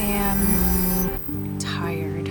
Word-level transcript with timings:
am 0.00 1.58
tired. 1.58 2.28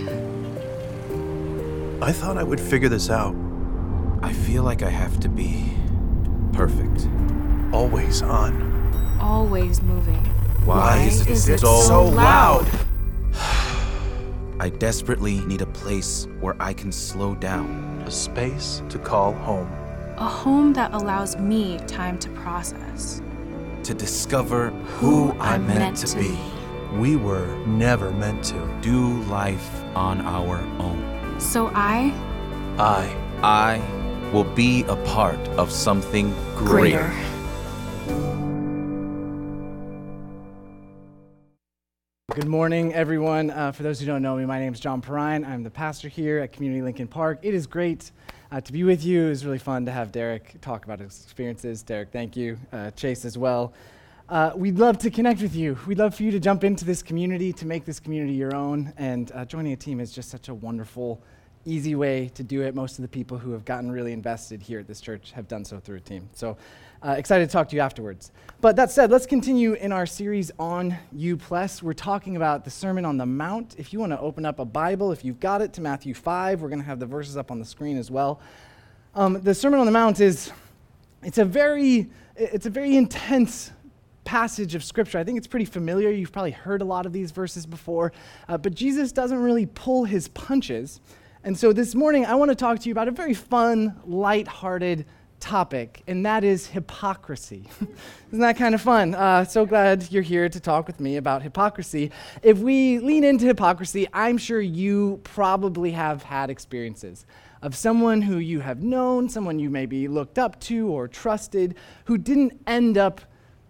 I 2.01 2.11
thought 2.11 2.37
I 2.37 2.43
would 2.43 2.59
figure 2.59 2.89
this 2.89 3.09
out. 3.09 3.35
I 4.21 4.31
feel 4.31 4.63
like 4.63 4.83
I 4.83 4.89
have 4.89 5.19
to 5.21 5.29
be 5.29 5.73
perfect. 6.53 7.07
Always 7.73 8.21
on. 8.21 9.17
Always 9.19 9.81
moving. 9.81 10.23
Why, 10.65 10.97
Why 10.97 11.03
is 11.03 11.21
it 11.21 11.27
is 11.27 11.49
it 11.49 11.59
so, 11.59 11.81
so 11.81 12.03
loud? 12.05 12.65
I 14.59 14.69
desperately 14.69 15.41
need 15.45 15.61
a 15.61 15.65
place 15.65 16.27
where 16.39 16.55
I 16.59 16.73
can 16.73 16.91
slow 16.91 17.35
down. 17.35 18.03
A 18.05 18.11
space 18.11 18.81
to 18.89 18.99
call 18.99 19.33
home. 19.33 19.69
A 20.17 20.27
home 20.27 20.73
that 20.73 20.93
allows 20.93 21.35
me 21.37 21.79
time 21.87 22.17
to 22.19 22.29
process. 22.29 23.21
To 23.83 23.93
discover 23.93 24.69
who 24.69 25.31
I'm 25.39 25.67
meant, 25.67 25.97
to 25.97 26.17
be. 26.17 26.37
We 26.99 27.15
were 27.15 27.47
never 27.65 28.11
meant 28.11 28.43
to. 28.45 28.79
Do 28.81 29.21
life 29.23 29.83
on 29.95 30.21
our 30.21 30.59
own. 30.79 31.39
So 31.39 31.71
I 31.73 32.13
I. 32.77 33.19
I 33.43 34.29
will 34.31 34.45
be 34.45 34.83
a 34.83 34.95
part 35.07 35.39
of 35.57 35.69
something 35.71 36.33
greater. 36.55 37.11
Good 42.31 42.47
morning, 42.47 42.93
everyone. 42.93 43.49
Uh, 43.49 43.71
for 43.71 43.83
those 43.83 43.99
who 43.99 44.05
don't 44.05 44.21
know 44.21 44.37
me, 44.37 44.45
my 44.45 44.59
name 44.59 44.73
is 44.73 44.79
John 44.79 45.01
Perrine. 45.01 45.43
I'm 45.45 45.63
the 45.63 45.69
pastor 45.69 46.07
here 46.07 46.39
at 46.39 46.53
Community 46.53 46.81
Lincoln 46.81 47.07
Park. 47.07 47.39
It 47.41 47.53
is 47.53 47.67
great 47.67 48.11
uh, 48.51 48.61
to 48.61 48.71
be 48.71 48.83
with 48.83 49.03
you. 49.03 49.25
It 49.25 49.29
was 49.29 49.45
really 49.45 49.59
fun 49.59 49.85
to 49.87 49.91
have 49.91 50.11
Derek 50.11 50.61
talk 50.61 50.85
about 50.85 50.99
his 50.99 51.21
experiences. 51.23 51.83
Derek, 51.83 52.11
thank 52.11 52.37
you. 52.37 52.57
Uh, 52.71 52.91
Chase 52.91 53.25
as 53.25 53.37
well. 53.37 53.73
Uh, 54.29 54.51
we'd 54.55 54.79
love 54.79 54.97
to 54.97 55.09
connect 55.09 55.41
with 55.41 55.53
you. 55.53 55.77
We'd 55.85 55.97
love 55.97 56.15
for 56.15 56.23
you 56.23 56.31
to 56.31 56.39
jump 56.39 56.63
into 56.63 56.85
this 56.85 57.03
community, 57.03 57.51
to 57.53 57.65
make 57.65 57.83
this 57.83 57.99
community 57.99 58.33
your 58.33 58.55
own. 58.55 58.93
And 58.97 59.29
uh, 59.33 59.43
joining 59.43 59.73
a 59.73 59.75
team 59.75 59.99
is 59.99 60.13
just 60.13 60.29
such 60.29 60.47
a 60.47 60.53
wonderful, 60.53 61.21
easy 61.65 61.93
way 61.93 62.29
to 62.35 62.41
do 62.41 62.61
it. 62.61 62.73
Most 62.73 62.97
of 62.97 63.01
the 63.01 63.09
people 63.09 63.37
who 63.37 63.51
have 63.51 63.65
gotten 63.65 63.91
really 63.91 64.13
invested 64.13 64.61
here 64.61 64.79
at 64.79 64.87
this 64.87 65.01
church 65.01 65.33
have 65.33 65.49
done 65.49 65.65
so 65.65 65.77
through 65.77 65.97
a 65.97 65.99
team. 65.99 66.29
So 66.33 66.55
uh, 67.05 67.15
excited 67.17 67.49
to 67.49 67.51
talk 67.51 67.67
to 67.69 67.75
you 67.75 67.81
afterwards. 67.81 68.31
But 68.61 68.77
that 68.77 68.91
said, 68.91 69.11
let's 69.11 69.25
continue 69.25 69.73
in 69.73 69.91
our 69.91 70.05
series 70.05 70.51
on 70.57 70.97
U 71.11 71.35
Plus. 71.35 71.83
We're 71.83 71.91
talking 71.91 72.37
about 72.37 72.63
the 72.63 72.71
Sermon 72.71 73.03
on 73.03 73.17
the 73.17 73.25
Mount. 73.25 73.75
If 73.77 73.91
you 73.91 73.99
want 73.99 74.13
to 74.13 74.19
open 74.21 74.45
up 74.45 74.57
a 74.57 74.65
Bible, 74.65 75.11
if 75.11 75.25
you've 75.25 75.41
got 75.41 75.61
it, 75.61 75.73
to 75.73 75.81
Matthew 75.81 76.13
5, 76.13 76.61
we're 76.61 76.69
going 76.69 76.79
to 76.79 76.85
have 76.85 76.99
the 76.99 77.05
verses 77.05 77.35
up 77.35 77.51
on 77.51 77.59
the 77.59 77.65
screen 77.65 77.97
as 77.97 78.09
well. 78.09 78.39
Um, 79.15 79.41
the 79.43 79.53
Sermon 79.53 79.81
on 79.81 79.85
the 79.85 79.91
Mount 79.91 80.21
is 80.21 80.49
it's 81.23 81.39
a 81.39 81.45
very 81.45 82.09
it's 82.37 82.65
a 82.65 82.69
very 82.69 82.95
intense 82.95 83.71
passage 84.23 84.75
of 84.75 84.83
scripture. 84.83 85.17
I 85.17 85.23
think 85.23 85.37
it's 85.37 85.47
pretty 85.47 85.65
familiar. 85.65 86.09
You've 86.09 86.31
probably 86.31 86.51
heard 86.51 86.81
a 86.81 86.85
lot 86.85 87.05
of 87.05 87.13
these 87.13 87.31
verses 87.31 87.65
before, 87.65 88.13
uh, 88.47 88.57
but 88.57 88.73
Jesus 88.73 89.11
doesn't 89.11 89.37
really 89.37 89.65
pull 89.65 90.05
his 90.05 90.27
punches. 90.29 91.01
And 91.43 91.57
so 91.57 91.73
this 91.73 91.93
morning, 91.93 92.25
I 92.25 92.35
want 92.35 92.49
to 92.49 92.55
talk 92.55 92.79
to 92.79 92.89
you 92.89 92.93
about 92.93 93.07
a 93.07 93.11
very 93.11 93.33
fun, 93.33 93.99
light-hearted 94.05 95.05
topic, 95.43 96.01
and 96.07 96.25
that 96.25 96.45
is 96.45 96.67
hypocrisy. 96.67 97.67
Isn't 98.29 98.39
that 98.39 98.55
kind 98.55 98.73
of 98.73 98.81
fun? 98.81 99.13
Uh, 99.13 99.43
so 99.43 99.65
glad 99.65 100.09
you're 100.09 100.23
here 100.23 100.47
to 100.47 100.59
talk 100.59 100.87
with 100.87 101.01
me 101.01 101.17
about 101.17 101.43
hypocrisy. 101.43 102.11
If 102.41 102.59
we 102.59 102.99
lean 102.99 103.25
into 103.25 103.45
hypocrisy, 103.45 104.07
I'm 104.13 104.37
sure 104.37 104.61
you 104.61 105.19
probably 105.25 105.91
have 105.91 106.23
had 106.23 106.49
experiences 106.49 107.25
of 107.61 107.75
someone 107.75 108.21
who 108.21 108.37
you 108.37 108.61
have 108.61 108.83
known, 108.83 109.27
someone 109.27 109.59
you 109.59 109.69
maybe 109.69 110.07
looked 110.07 110.39
up 110.39 110.61
to 110.61 110.87
or 110.87 111.09
trusted, 111.09 111.75
who 112.05 112.17
didn't 112.17 112.61
end 112.65 112.97
up 112.97 113.19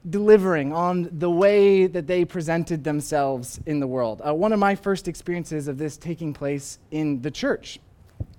delivering 0.10 0.74
on 0.74 1.10
the 1.12 1.30
way 1.30 1.88
that 1.88 2.08
they 2.08 2.26
presented 2.26 2.84
themselves 2.84 3.60
in 3.66 3.80
the 3.80 3.88
world. 3.88 4.22
Uh, 4.26 4.34
one 4.34 4.52
of 4.52 4.60
my 4.60 4.76
first 4.76 5.08
experiences 5.08 5.68
of 5.68 5.78
this 5.78 5.98
taking 5.98 6.34
place 6.34 6.80
in 6.92 7.22
the 7.22 7.32
church 7.32 7.80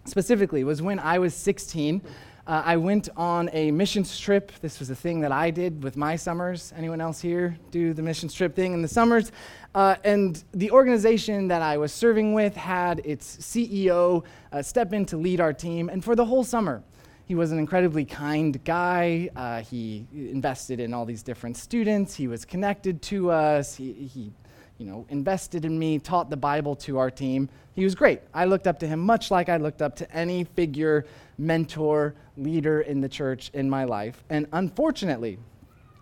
specifically 0.04 0.64
was 0.64 0.82
when 0.82 0.98
I 0.98 1.18
was 1.18 1.34
16. 1.34 2.02
Uh, 2.46 2.62
I 2.62 2.76
went 2.76 3.08
on 3.16 3.48
a 3.54 3.70
missions 3.70 4.18
trip. 4.18 4.52
This 4.60 4.78
was 4.78 4.90
a 4.90 4.94
thing 4.94 5.20
that 5.20 5.32
I 5.32 5.50
did 5.50 5.82
with 5.82 5.96
my 5.96 6.16
summers. 6.16 6.74
Anyone 6.76 7.00
else 7.00 7.18
here 7.18 7.56
do 7.70 7.94
the 7.94 8.02
missions 8.02 8.34
trip 8.34 8.54
thing 8.54 8.74
in 8.74 8.82
the 8.82 8.88
summers? 8.88 9.32
Uh, 9.74 9.96
and 10.04 10.44
the 10.52 10.70
organization 10.70 11.48
that 11.48 11.62
I 11.62 11.78
was 11.78 11.90
serving 11.90 12.34
with 12.34 12.54
had 12.54 13.00
its 13.04 13.38
CEO 13.38 14.24
uh, 14.52 14.60
step 14.60 14.92
in 14.92 15.06
to 15.06 15.16
lead 15.16 15.40
our 15.40 15.54
team. 15.54 15.88
And 15.88 16.04
for 16.04 16.14
the 16.14 16.26
whole 16.26 16.44
summer, 16.44 16.82
he 17.26 17.34
was 17.34 17.52
an 17.52 17.58
incredibly 17.58 18.04
kind 18.04 18.62
guy. 18.64 19.30
Uh, 19.34 19.60
he 19.60 20.06
invested 20.12 20.80
in 20.80 20.92
all 20.92 21.04
these 21.04 21.22
different 21.22 21.56
students. 21.56 22.14
He 22.14 22.28
was 22.28 22.44
connected 22.44 23.00
to 23.02 23.30
us. 23.30 23.74
He, 23.74 23.92
he 23.92 24.32
you 24.78 24.86
know, 24.86 25.06
invested 25.08 25.64
in 25.64 25.78
me, 25.78 25.98
taught 25.98 26.30
the 26.30 26.36
Bible 26.36 26.74
to 26.74 26.98
our 26.98 27.10
team. 27.10 27.48
He 27.74 27.84
was 27.84 27.94
great. 27.94 28.20
I 28.32 28.44
looked 28.44 28.66
up 28.66 28.78
to 28.80 28.86
him 28.86 29.00
much 29.00 29.30
like 29.30 29.48
I 29.48 29.56
looked 29.56 29.82
up 29.82 29.96
to 29.96 30.12
any 30.14 30.44
figure, 30.44 31.06
mentor, 31.38 32.14
leader 32.36 32.80
in 32.80 33.00
the 33.00 33.08
church 33.08 33.50
in 33.54 33.70
my 33.70 33.84
life. 33.84 34.24
And 34.30 34.46
unfortunately, 34.52 35.38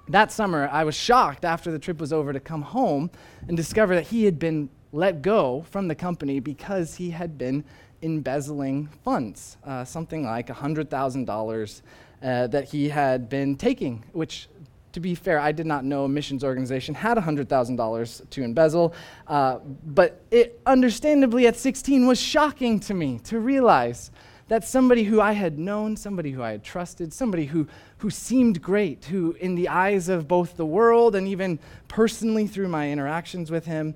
that 0.08 0.32
summer, 0.32 0.68
I 0.72 0.84
was 0.84 0.94
shocked 0.94 1.44
after 1.44 1.70
the 1.70 1.78
trip 1.78 2.00
was 2.00 2.12
over 2.12 2.32
to 2.32 2.40
come 2.40 2.62
home 2.62 3.10
and 3.46 3.56
discover 3.56 3.94
that 3.94 4.06
he 4.06 4.24
had 4.24 4.38
been 4.38 4.70
let 4.92 5.22
go 5.22 5.64
from 5.70 5.88
the 5.88 5.94
company 5.94 6.40
because 6.40 6.96
he 6.96 7.10
had 7.10 7.38
been 7.38 7.64
embezzling 8.02 8.88
funds, 9.04 9.56
uh, 9.64 9.84
something 9.84 10.24
like 10.24 10.48
$100,000 10.48 11.82
uh, 12.22 12.46
that 12.48 12.64
he 12.64 12.88
had 12.88 13.28
been 13.28 13.56
taking, 13.56 14.04
which 14.12 14.48
to 14.92 15.00
be 15.00 15.14
fair, 15.14 15.38
I 15.38 15.52
did 15.52 15.66
not 15.66 15.84
know 15.84 16.04
a 16.04 16.08
missions 16.08 16.44
organization 16.44 16.94
had 16.94 17.16
$100,000 17.16 18.30
to 18.30 18.42
embezzle, 18.42 18.94
uh, 19.26 19.58
but 19.86 20.20
it 20.30 20.60
understandably 20.66 21.46
at 21.46 21.56
16 21.56 22.06
was 22.06 22.20
shocking 22.20 22.78
to 22.80 22.94
me 22.94 23.18
to 23.24 23.38
realize 23.40 24.10
that 24.48 24.64
somebody 24.64 25.04
who 25.04 25.20
I 25.20 25.32
had 25.32 25.58
known, 25.58 25.96
somebody 25.96 26.30
who 26.30 26.42
I 26.42 26.50
had 26.50 26.62
trusted, 26.62 27.12
somebody 27.12 27.46
who, 27.46 27.66
who 27.98 28.10
seemed 28.10 28.60
great, 28.60 29.06
who, 29.06 29.32
in 29.40 29.54
the 29.54 29.68
eyes 29.68 30.10
of 30.10 30.28
both 30.28 30.56
the 30.56 30.66
world 30.66 31.16
and 31.16 31.26
even 31.26 31.58
personally 31.88 32.46
through 32.46 32.68
my 32.68 32.90
interactions 32.90 33.50
with 33.50 33.64
him, 33.64 33.94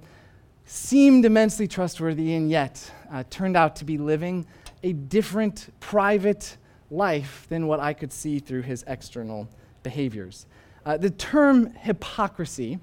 seemed 0.65 1.25
immensely 1.25 1.69
trustworthy 1.69 2.35
and 2.35 2.51
yet 2.51 2.91
uh, 3.11 3.25
turned 3.31 3.57
out 3.57 3.77
to 3.77 3.85
be 3.85 3.99
living 3.99 4.47
a 4.83 4.93
different 4.93 5.69
private 5.81 6.57
life 6.91 7.47
than 7.49 7.67
what 7.67 7.81
I 7.81 7.93
could 7.93 8.13
see 8.13 8.39
through 8.39 8.63
his 8.63 8.85
external 8.87 9.49
behaviors. 9.83 10.47
Uh, 10.85 10.97
the 10.97 11.11
term 11.11 11.73
hypocrisy 11.75 12.79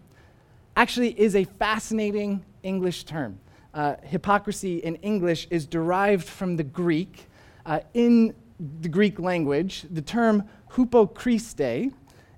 actually 0.76 1.18
is 1.20 1.36
a 1.36 1.46
fascinating 1.46 2.44
English 2.64 3.06
term. 3.06 3.40
Uh, 3.74 3.96
hypocrisy 4.04 4.78
in 4.78 4.96
English 4.98 5.48
is 5.50 5.66
derived 5.66 6.28
from 6.28 6.58
the 6.58 6.64
Greek. 6.64 7.28
Uh, 7.66 7.80
in 7.94 8.34
the 8.82 8.90
Greek 8.90 9.20
language, 9.20 9.86
the 9.90 10.02
term 10.02 10.44
hypokriste 10.72 11.92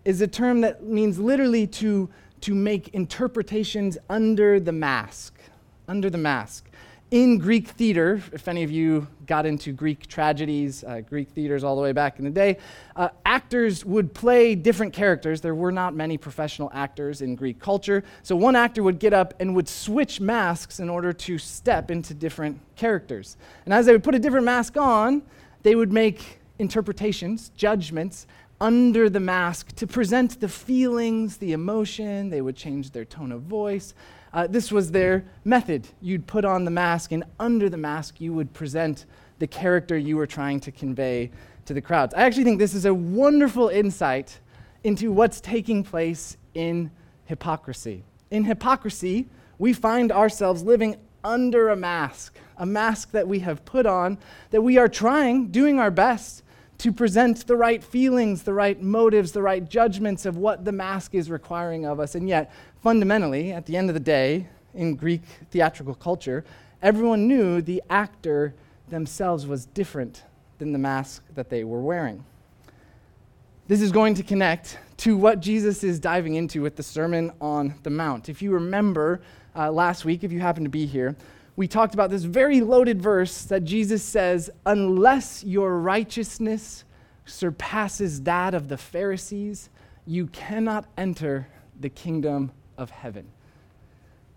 is 0.06 0.22
a 0.22 0.28
term 0.28 0.62
that 0.62 0.84
means 0.84 1.19
literally 1.19 1.66
to, 1.66 2.09
to 2.41 2.53
make 2.53 2.90
interpretations 2.90 3.97
under 4.09 4.59
the 4.59 4.72
mask. 4.72 5.40
Under 5.88 6.09
the 6.09 6.17
mask 6.17 6.69
in 7.15 7.37
Greek 7.37 7.69
theater, 7.69 8.21
if 8.33 8.45
any 8.49 8.61
of 8.61 8.69
you 8.69 9.07
got 9.25 9.45
into 9.45 9.71
Greek 9.71 10.05
tragedies, 10.05 10.83
uh, 10.83 10.99
Greek 10.99 11.29
theaters 11.29 11.63
all 11.63 11.77
the 11.77 11.81
way 11.81 11.93
back 11.93 12.19
in 12.19 12.25
the 12.25 12.29
day, 12.29 12.57
uh, 12.97 13.07
actors 13.25 13.85
would 13.85 14.13
play 14.13 14.53
different 14.53 14.91
characters. 14.91 15.39
There 15.39 15.55
were 15.55 15.71
not 15.71 15.95
many 15.95 16.17
professional 16.17 16.69
actors 16.73 17.21
in 17.21 17.35
Greek 17.35 17.57
culture. 17.57 18.03
So 18.21 18.35
one 18.35 18.57
actor 18.57 18.83
would 18.83 18.99
get 18.99 19.13
up 19.13 19.33
and 19.39 19.55
would 19.55 19.69
switch 19.69 20.19
masks 20.19 20.81
in 20.81 20.89
order 20.89 21.13
to 21.13 21.37
step 21.37 21.90
into 21.90 22.13
different 22.13 22.59
characters. 22.75 23.37
And 23.63 23.73
as 23.73 23.85
they 23.85 23.93
would 23.93 24.03
put 24.03 24.16
a 24.16 24.19
different 24.19 24.45
mask 24.45 24.75
on, 24.75 25.22
they 25.63 25.75
would 25.75 25.93
make 25.93 26.41
interpretations, 26.59 27.47
judgments 27.55 28.28
under 28.59 29.09
the 29.09 29.22
mask 29.22 29.73
to 29.78 29.87
present 29.87 30.41
the 30.41 30.49
feelings, 30.49 31.37
the 31.37 31.53
emotion. 31.53 32.29
They 32.29 32.41
would 32.41 32.57
change 32.57 32.91
their 32.91 33.05
tone 33.05 33.31
of 33.31 33.43
voice. 33.43 33.93
Uh, 34.35 34.46
this 34.46 34.70
was 34.70 34.91
their 34.91 35.23
method. 35.46 35.87
You'd 36.02 36.28
put 36.28 36.43
on 36.43 36.66
the 36.66 36.72
mask, 36.72 37.14
and 37.14 37.23
under 37.40 37.70
the 37.70 37.78
mask, 37.78 38.20
you 38.20 38.34
would 38.34 38.53
present 38.53 39.05
the 39.40 39.47
character 39.47 39.97
you 39.97 40.17
were 40.17 40.28
trying 40.28 40.59
to 40.59 40.73
convey 40.73 41.32
to 41.64 41.73
the 41.73 41.79
crowds. 41.79 42.14
I 42.14 42.23
actually 42.23 42.43
think 42.43 42.59
this 42.59 42.73
is 42.73 42.84
a 42.84 42.93
wonderful 42.93 43.70
insight 43.70 44.37
into 44.84 45.14
what's 45.14 45.40
taking 45.40 45.85
place 45.85 46.35
in 46.53 46.91
hypocrisy. 47.23 48.03
In 48.29 48.43
hypocrisy, 48.43 49.26
we 49.58 49.72
find 49.72 50.11
ourselves 50.11 50.64
living 50.64 50.97
under 51.23 51.70
a 51.70 51.76
mask, 51.78 52.38
a 52.58 52.66
mask 52.66 53.11
that 53.11 53.26
we 53.26 53.40
have 53.40 53.64
put 53.64 53.85
on, 53.85 54.17
that 54.52 54.61
we 54.61 54.78
are 54.78 54.90
trying, 54.90 55.47
doing 55.47 55.79
our 55.79 55.90
best 55.90 56.43
to 56.77 56.91
present 56.91 57.47
the 57.47 57.55
right 57.55 57.83
feelings, 57.83 58.43
the 58.43 58.53
right 58.53 58.81
motives, 58.81 59.31
the 59.31 59.41
right 59.41 59.67
judgments 59.69 60.25
of 60.25 60.37
what 60.37 60.66
the 60.66 60.72
mask 60.72 61.16
is 61.16 61.29
requiring 61.29 61.85
of 61.85 61.99
us. 61.99 62.16
And 62.16 62.27
yet, 62.27 62.51
fundamentally, 62.81 63.51
at 63.51 63.66
the 63.66 63.77
end 63.77 63.89
of 63.89 63.93
the 63.93 63.99
day, 63.99 64.47
in 64.73 64.95
Greek 64.95 65.22
theatrical 65.51 65.95
culture, 65.95 66.43
everyone 66.81 67.27
knew 67.27 67.61
the 67.61 67.81
actor 67.89 68.53
themselves 68.89 69.47
was 69.47 69.66
different 69.66 70.23
than 70.59 70.72
the 70.72 70.79
mask 70.79 71.23
that 71.33 71.49
they 71.49 71.63
were 71.63 71.81
wearing. 71.81 72.23
this 73.67 73.81
is 73.81 73.91
going 73.91 74.13
to 74.13 74.21
connect 74.21 74.78
to 74.97 75.17
what 75.17 75.39
Jesus 75.39 75.83
is 75.83 75.99
diving 75.99 76.35
into 76.35 76.61
with 76.61 76.75
the 76.75 76.83
Sermon 76.83 77.31
on 77.41 77.73
the 77.81 77.89
Mount. 77.89 78.29
If 78.29 78.41
you 78.41 78.51
remember 78.51 79.21
uh, 79.55 79.71
last 79.71 80.05
week, 80.05 80.23
if 80.23 80.31
you 80.31 80.39
happen 80.39 80.63
to 80.63 80.69
be 80.69 80.85
here, 80.85 81.16
we 81.55 81.67
talked 81.67 81.93
about 81.93 82.09
this 82.09 82.23
very 82.23 82.61
loaded 82.61 83.02
verse 83.02 83.43
that 83.43 83.63
Jesus 83.63 84.03
says, 84.03 84.49
Unless 84.66 85.43
your 85.43 85.79
righteousness 85.79 86.84
surpasses 87.25 88.22
that 88.23 88.53
of 88.53 88.67
the 88.67 88.78
Pharisees, 88.78 89.69
you 90.05 90.28
cannot 90.28 90.85
enter 90.97 91.47
the 91.79 91.90
kingdom 91.90 92.52
of 92.78 92.90
heaven. 92.90 93.28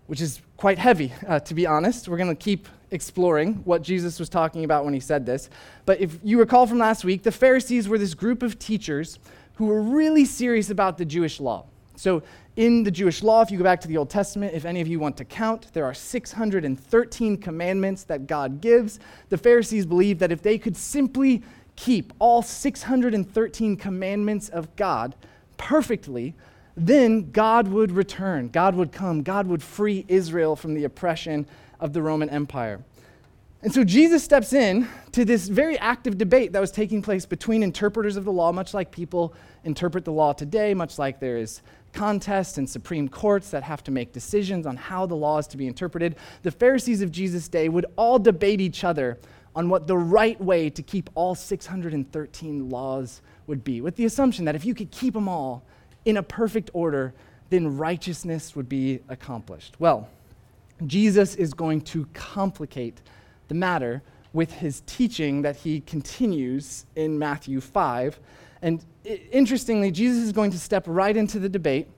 Which 0.06 0.20
is 0.20 0.40
quite 0.56 0.78
heavy, 0.78 1.12
uh, 1.26 1.40
to 1.40 1.54
be 1.54 1.66
honest. 1.66 2.08
We're 2.08 2.16
going 2.16 2.34
to 2.34 2.34
keep 2.34 2.68
exploring 2.90 3.54
what 3.64 3.82
Jesus 3.82 4.18
was 4.18 4.28
talking 4.28 4.64
about 4.64 4.84
when 4.84 4.94
he 4.94 5.00
said 5.00 5.26
this. 5.26 5.50
But 5.84 6.00
if 6.00 6.18
you 6.22 6.38
recall 6.38 6.66
from 6.66 6.78
last 6.78 7.04
week, 7.04 7.24
the 7.24 7.32
Pharisees 7.32 7.88
were 7.88 7.98
this 7.98 8.14
group 8.14 8.42
of 8.42 8.58
teachers 8.58 9.18
who 9.54 9.66
were 9.66 9.82
really 9.82 10.24
serious 10.24 10.70
about 10.70 10.98
the 10.98 11.04
Jewish 11.04 11.40
law. 11.40 11.66
So, 11.98 12.22
in 12.54 12.84
the 12.84 12.92
Jewish 12.92 13.24
law, 13.24 13.42
if 13.42 13.50
you 13.50 13.58
go 13.58 13.64
back 13.64 13.80
to 13.80 13.88
the 13.88 13.96
Old 13.96 14.08
Testament, 14.08 14.54
if 14.54 14.64
any 14.64 14.80
of 14.80 14.86
you 14.86 15.00
want 15.00 15.16
to 15.16 15.24
count, 15.24 15.72
there 15.72 15.84
are 15.84 15.94
613 15.94 17.36
commandments 17.38 18.04
that 18.04 18.28
God 18.28 18.60
gives. 18.60 19.00
The 19.30 19.38
Pharisees 19.38 19.84
believed 19.84 20.20
that 20.20 20.30
if 20.30 20.40
they 20.40 20.58
could 20.58 20.76
simply 20.76 21.42
keep 21.74 22.12
all 22.20 22.40
613 22.40 23.76
commandments 23.76 24.48
of 24.48 24.74
God 24.76 25.16
perfectly, 25.56 26.34
then 26.76 27.32
God 27.32 27.66
would 27.66 27.90
return. 27.90 28.48
God 28.48 28.76
would 28.76 28.92
come. 28.92 29.22
God 29.22 29.48
would 29.48 29.62
free 29.62 30.04
Israel 30.06 30.54
from 30.54 30.74
the 30.74 30.84
oppression 30.84 31.46
of 31.80 31.92
the 31.92 32.02
Roman 32.02 32.30
Empire. 32.30 32.80
And 33.60 33.74
so 33.74 33.82
Jesus 33.82 34.22
steps 34.22 34.52
in 34.52 34.86
to 35.12 35.24
this 35.24 35.48
very 35.48 35.76
active 35.78 36.16
debate 36.16 36.52
that 36.52 36.60
was 36.60 36.70
taking 36.70 37.02
place 37.02 37.26
between 37.26 37.64
interpreters 37.64 38.16
of 38.16 38.24
the 38.24 38.30
law, 38.30 38.52
much 38.52 38.72
like 38.72 38.92
people 38.92 39.34
interpret 39.64 40.04
the 40.04 40.12
law 40.12 40.32
today, 40.32 40.74
much 40.74 40.96
like 40.96 41.18
there 41.18 41.36
is 41.36 41.60
contests 41.92 42.58
and 42.58 42.70
supreme 42.70 43.08
courts 43.08 43.50
that 43.50 43.64
have 43.64 43.82
to 43.82 43.90
make 43.90 44.12
decisions 44.12 44.64
on 44.64 44.76
how 44.76 45.06
the 45.06 45.16
law 45.16 45.38
is 45.38 45.48
to 45.48 45.56
be 45.56 45.66
interpreted. 45.66 46.14
The 46.42 46.52
Pharisees 46.52 47.02
of 47.02 47.10
Jesus' 47.10 47.48
day 47.48 47.68
would 47.68 47.86
all 47.96 48.20
debate 48.20 48.60
each 48.60 48.84
other 48.84 49.18
on 49.56 49.68
what 49.68 49.88
the 49.88 49.98
right 49.98 50.40
way 50.40 50.70
to 50.70 50.82
keep 50.82 51.10
all 51.16 51.34
613 51.34 52.70
laws 52.70 53.22
would 53.48 53.64
be, 53.64 53.80
with 53.80 53.96
the 53.96 54.04
assumption 54.04 54.44
that 54.44 54.54
if 54.54 54.64
you 54.64 54.74
could 54.74 54.92
keep 54.92 55.14
them 55.14 55.28
all 55.28 55.64
in 56.04 56.18
a 56.18 56.22
perfect 56.22 56.70
order, 56.74 57.12
then 57.50 57.76
righteousness 57.76 58.54
would 58.54 58.68
be 58.68 59.00
accomplished. 59.08 59.74
Well, 59.80 60.08
Jesus 60.86 61.34
is 61.34 61.54
going 61.54 61.80
to 61.80 62.06
complicate 62.14 63.00
the 63.48 63.54
matter 63.54 64.02
with 64.32 64.52
his 64.52 64.82
teaching 64.86 65.42
that 65.42 65.56
he 65.56 65.80
continues 65.80 66.86
in 66.94 67.18
Matthew 67.18 67.60
5 67.60 68.20
and 68.62 68.84
interestingly, 69.04 69.90
Jesus 69.90 70.24
is 70.24 70.32
going 70.32 70.50
to 70.50 70.58
step 70.58 70.84
right 70.86 71.16
into 71.16 71.38
the 71.38 71.48
debate. 71.48 71.88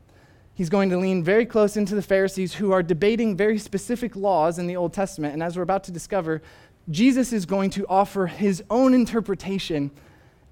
He's 0.54 0.68
going 0.68 0.90
to 0.90 0.98
lean 0.98 1.24
very 1.24 1.46
close 1.46 1.76
into 1.76 1.94
the 1.94 2.02
Pharisees 2.02 2.54
who 2.54 2.72
are 2.72 2.82
debating 2.82 3.36
very 3.36 3.58
specific 3.58 4.14
laws 4.14 4.58
in 4.58 4.66
the 4.66 4.76
Old 4.76 4.92
Testament. 4.92 5.32
And 5.32 5.42
as 5.42 5.56
we're 5.56 5.62
about 5.62 5.84
to 5.84 5.92
discover, 5.92 6.42
Jesus 6.90 7.32
is 7.32 7.46
going 7.46 7.70
to 7.70 7.86
offer 7.88 8.26
his 8.26 8.62
own 8.68 8.92
interpretation 8.92 9.90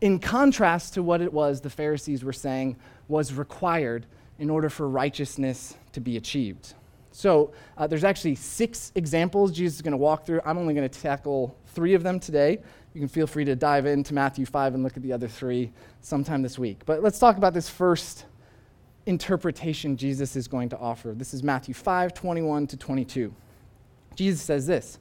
in 0.00 0.18
contrast 0.18 0.94
to 0.94 1.02
what 1.02 1.20
it 1.20 1.32
was 1.32 1.60
the 1.60 1.70
Pharisees 1.70 2.24
were 2.24 2.32
saying 2.32 2.76
was 3.08 3.34
required 3.34 4.06
in 4.38 4.48
order 4.48 4.70
for 4.70 4.88
righteousness 4.88 5.74
to 5.92 6.00
be 6.00 6.16
achieved. 6.16 6.74
So 7.18 7.50
uh, 7.76 7.88
there's 7.88 8.04
actually 8.04 8.36
six 8.36 8.92
examples 8.94 9.50
Jesus 9.50 9.74
is 9.74 9.82
going 9.82 9.90
to 9.90 9.96
walk 9.96 10.24
through. 10.24 10.40
I'm 10.44 10.56
only 10.56 10.72
going 10.72 10.88
to 10.88 11.00
tackle 11.00 11.58
three 11.66 11.94
of 11.94 12.04
them 12.04 12.20
today. 12.20 12.60
You 12.94 13.00
can 13.00 13.08
feel 13.08 13.26
free 13.26 13.44
to 13.46 13.56
dive 13.56 13.86
into 13.86 14.14
Matthew 14.14 14.46
5 14.46 14.74
and 14.74 14.84
look 14.84 14.96
at 14.96 15.02
the 15.02 15.12
other 15.12 15.26
three 15.26 15.72
sometime 16.00 16.42
this 16.42 16.60
week. 16.60 16.78
But 16.86 17.02
let's 17.02 17.18
talk 17.18 17.36
about 17.36 17.54
this 17.54 17.68
first 17.68 18.26
interpretation 19.06 19.96
Jesus 19.96 20.36
is 20.36 20.46
going 20.46 20.68
to 20.68 20.78
offer. 20.78 21.12
This 21.12 21.34
is 21.34 21.42
Matthew 21.42 21.74
5 21.74 22.14
21 22.14 22.68
to 22.68 22.76
22. 22.76 23.34
Jesus 24.14 24.40
says 24.40 24.68
this 24.68 25.00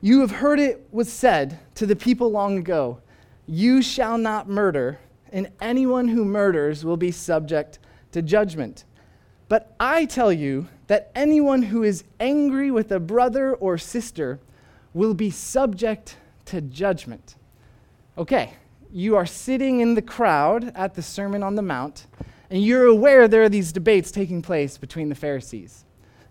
You 0.00 0.20
have 0.20 0.30
heard 0.30 0.58
it 0.58 0.88
was 0.90 1.12
said 1.12 1.58
to 1.74 1.84
the 1.84 1.96
people 1.96 2.30
long 2.30 2.56
ago, 2.56 3.02
You 3.46 3.82
shall 3.82 4.16
not 4.16 4.48
murder, 4.48 5.00
and 5.30 5.50
anyone 5.60 6.08
who 6.08 6.24
murders 6.24 6.82
will 6.82 6.96
be 6.96 7.10
subject 7.10 7.78
to 8.12 8.22
judgment. 8.22 8.84
But 9.50 9.74
I 9.78 10.06
tell 10.06 10.32
you 10.32 10.68
that 10.86 11.10
anyone 11.14 11.62
who 11.62 11.82
is 11.82 12.04
angry 12.20 12.70
with 12.70 12.92
a 12.92 13.00
brother 13.00 13.54
or 13.54 13.78
sister 13.78 14.38
will 14.94 15.14
be 15.14 15.30
subject 15.30 16.16
to 16.46 16.60
judgment. 16.60 17.34
Okay, 18.16 18.54
you 18.92 19.16
are 19.16 19.26
sitting 19.26 19.80
in 19.80 19.94
the 19.94 20.02
crowd 20.02 20.72
at 20.74 20.94
the 20.94 21.02
Sermon 21.02 21.42
on 21.42 21.54
the 21.54 21.62
Mount, 21.62 22.06
and 22.50 22.62
you're 22.62 22.86
aware 22.86 23.28
there 23.28 23.42
are 23.42 23.48
these 23.48 23.72
debates 23.72 24.10
taking 24.10 24.40
place 24.40 24.78
between 24.78 25.08
the 25.08 25.14
Pharisees. 25.14 25.84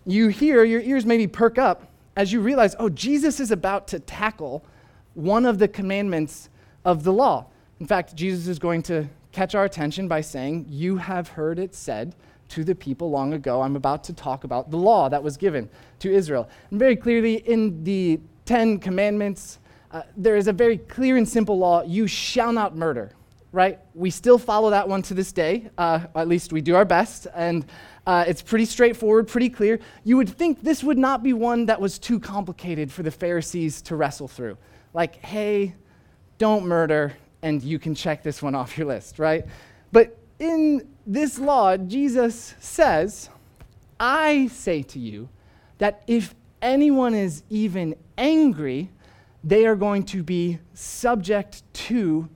You 0.05 0.29
hear, 0.29 0.63
your 0.63 0.81
ears 0.81 1.05
maybe 1.05 1.27
perk 1.27 1.57
up 1.57 1.91
as 2.15 2.31
you 2.31 2.39
realize, 2.39 2.75
oh, 2.79 2.89
Jesus 2.89 3.39
is 3.39 3.51
about 3.51 3.87
to 3.89 3.99
tackle 3.99 4.65
one 5.13 5.45
of 5.45 5.59
the 5.59 5.67
commandments 5.67 6.49
of 6.85 7.03
the 7.03 7.11
law. 7.11 7.47
In 7.79 7.87
fact, 7.87 8.15
Jesus 8.15 8.47
is 8.47 8.59
going 8.59 8.83
to 8.83 9.07
catch 9.31 9.53
our 9.53 9.65
attention 9.65 10.07
by 10.07 10.21
saying, 10.21 10.67
You 10.69 10.97
have 10.97 11.29
heard 11.29 11.59
it 11.59 11.75
said 11.75 12.15
to 12.49 12.63
the 12.63 12.75
people 12.75 13.09
long 13.09 13.33
ago. 13.33 13.61
I'm 13.61 13.75
about 13.75 14.03
to 14.05 14.13
talk 14.13 14.43
about 14.43 14.71
the 14.71 14.77
law 14.77 15.09
that 15.09 15.21
was 15.21 15.37
given 15.37 15.69
to 15.99 16.13
Israel. 16.13 16.49
And 16.69 16.79
very 16.79 16.95
clearly, 16.95 17.35
in 17.35 17.83
the 17.83 18.19
Ten 18.45 18.79
Commandments, 18.79 19.59
uh, 19.91 20.03
there 20.17 20.35
is 20.35 20.47
a 20.47 20.53
very 20.53 20.77
clear 20.77 21.17
and 21.17 21.27
simple 21.27 21.57
law 21.57 21.81
you 21.83 22.07
shall 22.07 22.51
not 22.51 22.75
murder, 22.75 23.11
right? 23.51 23.79
We 23.93 24.09
still 24.09 24.37
follow 24.37 24.69
that 24.69 24.87
one 24.87 25.01
to 25.03 25.13
this 25.13 25.31
day. 25.31 25.69
Uh, 25.77 26.05
at 26.15 26.27
least 26.27 26.51
we 26.51 26.61
do 26.61 26.75
our 26.75 26.85
best. 26.85 27.27
And 27.33 27.65
uh, 28.05 28.25
it's 28.27 28.41
pretty 28.41 28.65
straightforward, 28.65 29.27
pretty 29.27 29.49
clear. 29.49 29.79
You 30.03 30.17
would 30.17 30.29
think 30.29 30.61
this 30.61 30.83
would 30.83 30.97
not 30.97 31.23
be 31.23 31.33
one 31.33 31.65
that 31.67 31.79
was 31.81 31.97
too 31.97 32.19
complicated 32.19 32.91
for 32.91 33.03
the 33.03 33.11
Pharisees 33.11 33.81
to 33.83 33.95
wrestle 33.95 34.27
through. 34.27 34.57
Like, 34.93 35.15
hey, 35.23 35.75
don't 36.37 36.65
murder, 36.65 37.13
and 37.41 37.63
you 37.63 37.79
can 37.79 37.95
check 37.95 38.21
this 38.21 38.41
one 38.41 38.53
off 38.53 38.77
your 38.77 38.87
list, 38.87 39.17
right? 39.17 39.45
But 39.91 40.17
in 40.39 40.87
this 41.05 41.39
law, 41.39 41.77
Jesus 41.77 42.55
says, 42.59 43.29
I 43.99 44.47
say 44.47 44.81
to 44.83 44.99
you 44.99 45.29
that 45.77 46.03
if 46.07 46.35
anyone 46.61 47.13
is 47.13 47.43
even 47.49 47.95
angry, 48.17 48.89
they 49.43 49.65
are 49.65 49.75
going 49.75 50.03
to 50.03 50.23
be 50.23 50.59
subject 50.73 51.61
to 51.73 52.27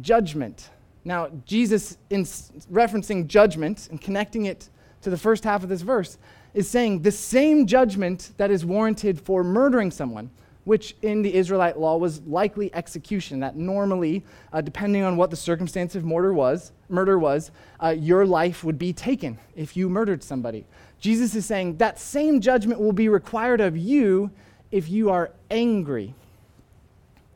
judgment. 0.00 0.70
Now, 1.04 1.28
Jesus, 1.44 1.98
in 2.10 2.22
referencing 2.22 3.26
judgment 3.26 3.88
and 3.90 4.00
connecting 4.00 4.46
it 4.46 4.70
to 5.02 5.10
the 5.10 5.18
first 5.18 5.44
half 5.44 5.62
of 5.62 5.68
this 5.68 5.82
verse, 5.82 6.16
is 6.54 6.70
saying 6.70 7.02
the 7.02 7.10
same 7.10 7.66
judgment 7.66 8.30
that 8.36 8.50
is 8.50 8.64
warranted 8.64 9.20
for 9.20 9.44
murdering 9.44 9.90
someone, 9.90 10.30
which 10.64 10.96
in 11.02 11.22
the 11.22 11.34
Israelite 11.34 11.78
law 11.78 11.96
was 11.96 12.20
likely 12.22 12.74
execution. 12.74 13.40
That 13.40 13.56
normally, 13.56 14.24
uh, 14.52 14.60
depending 14.60 15.02
on 15.02 15.16
what 15.16 15.30
the 15.30 15.36
circumstance 15.36 15.94
of 15.94 16.04
murder 16.04 16.32
was, 16.32 16.72
murder 16.88 17.18
was, 17.18 17.50
uh, 17.82 17.88
your 17.88 18.26
life 18.26 18.64
would 18.64 18.78
be 18.78 18.92
taken 18.92 19.38
if 19.54 19.76
you 19.76 19.88
murdered 19.88 20.22
somebody. 20.22 20.66
Jesus 20.98 21.34
is 21.34 21.44
saying 21.44 21.76
that 21.76 21.98
same 21.98 22.40
judgment 22.40 22.80
will 22.80 22.92
be 22.92 23.08
required 23.08 23.60
of 23.60 23.76
you 23.76 24.30
if 24.70 24.88
you 24.88 25.10
are 25.10 25.30
angry 25.50 26.14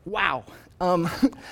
wow. 0.09 0.43
Um, 0.81 1.09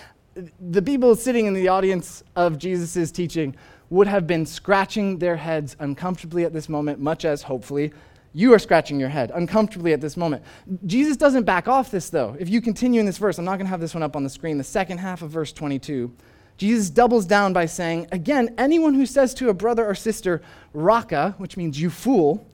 the 0.60 0.82
people 0.82 1.16
sitting 1.16 1.46
in 1.46 1.54
the 1.54 1.68
audience 1.68 2.24
of 2.36 2.58
Jesus' 2.58 3.12
teaching 3.12 3.56
would 3.90 4.08
have 4.08 4.28
been 4.28 4.46
scratching 4.46 5.18
their 5.18 5.38
heads 5.38 5.76
uncomfortably 5.80 6.44
at 6.44 6.54
this 6.54 6.68
moment, 6.68 7.00
much 7.00 7.24
as 7.24 7.44
hopefully 7.44 7.94
you 8.34 8.54
are 8.54 8.60
scratching 8.60 9.00
your 9.00 9.10
head 9.10 9.32
uncomfortably 9.34 9.94
at 9.94 10.02
this 10.02 10.18
moment. 10.18 10.44
Jesus 10.86 11.18
doesn't 11.18 11.44
back 11.44 11.68
off 11.68 11.92
this, 11.92 12.10
though. 12.10 12.36
If 12.40 12.50
you 12.50 12.62
continue 12.62 13.00
in 13.00 13.06
this 13.06 13.18
verse, 13.18 13.38
I'm 13.38 13.46
not 13.46 13.56
going 13.56 13.66
to 13.66 13.72
have 13.72 13.80
this 13.80 13.94
one 13.94 14.04
up 14.04 14.16
on 14.16 14.24
the 14.24 14.30
screen, 14.30 14.58
the 14.58 14.64
second 14.64 15.00
half 15.00 15.22
of 15.22 15.30
verse 15.30 15.52
22. 15.52 16.14
Jesus 16.58 16.90
doubles 16.90 17.26
down 17.26 17.54
by 17.54 17.66
saying, 17.66 18.08
Again, 18.12 18.54
anyone 18.58 18.94
who 18.94 19.06
says 19.06 19.34
to 19.36 19.50
a 19.50 19.54
brother 19.54 19.86
or 19.86 19.96
sister, 19.96 20.42
Raca, 20.74 21.36
which 21.38 21.56
means 21.56 21.80
you 21.80 21.90
fool, 21.90 22.48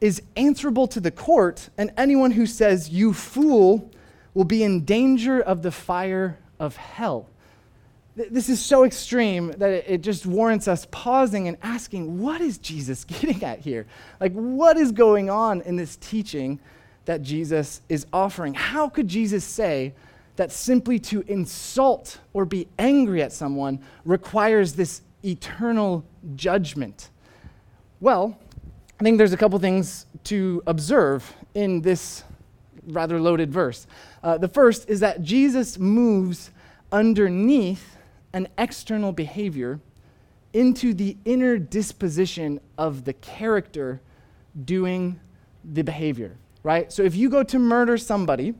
is 0.00 0.22
answerable 0.36 0.86
to 0.88 1.00
the 1.00 1.10
court, 1.10 1.68
and 1.76 1.92
anyone 1.96 2.30
who 2.30 2.46
says, 2.46 2.88
You 2.88 3.12
fool, 3.12 3.90
will 4.34 4.44
be 4.44 4.62
in 4.62 4.84
danger 4.84 5.40
of 5.40 5.62
the 5.62 5.70
fire 5.70 6.38
of 6.58 6.76
hell. 6.76 7.28
This 8.28 8.48
is 8.48 8.60
so 8.64 8.84
extreme 8.84 9.52
that 9.52 9.90
it 9.90 10.02
just 10.02 10.26
warrants 10.26 10.68
us 10.68 10.86
pausing 10.90 11.48
and 11.48 11.56
asking, 11.62 12.20
what 12.20 12.40
is 12.40 12.58
Jesus 12.58 13.04
getting 13.20 13.42
at 13.42 13.60
here? 13.60 13.86
Like, 14.20 14.32
what 14.32 14.76
is 14.76 14.92
going 14.92 15.30
on 15.30 15.62
in 15.62 15.76
this 15.76 15.96
teaching 15.96 16.60
that 17.06 17.22
Jesus 17.22 17.80
is 17.88 18.06
offering? 18.12 18.54
How 18.54 18.88
could 18.88 19.08
Jesus 19.08 19.44
say 19.44 19.94
that 20.36 20.52
simply 20.52 20.98
to 20.98 21.22
insult 21.28 22.18
or 22.32 22.44
be 22.44 22.68
angry 22.78 23.22
at 23.22 23.32
someone 23.32 23.80
requires 24.04 24.74
this 24.74 25.02
eternal 25.24 26.04
judgment? 26.34 27.10
Well, 28.00 28.38
I 28.98 29.02
think 29.02 29.16
there's 29.18 29.32
a 29.32 29.36
couple 29.36 29.58
things 29.58 30.06
to 30.24 30.62
observe 30.66 31.32
in 31.54 31.80
this 31.80 32.22
rather 32.86 33.20
loaded 33.20 33.52
verse. 33.52 33.86
Uh, 34.22 34.36
the 34.36 34.48
first 34.48 34.88
is 34.88 35.00
that 35.00 35.22
Jesus 35.22 35.78
moves 35.78 36.50
underneath 36.92 37.96
an 38.32 38.48
external 38.58 39.12
behavior 39.12 39.80
into 40.52 40.92
the 40.94 41.16
inner 41.24 41.58
disposition 41.58 42.60
of 42.76 43.04
the 43.04 43.12
character 43.12 44.00
doing 44.64 45.20
the 45.64 45.82
behavior, 45.82 46.36
right? 46.62 46.92
So 46.92 47.02
if 47.02 47.14
you 47.14 47.28
go 47.30 47.42
to 47.44 47.58
murder 47.58 47.96
somebody, 47.96 48.54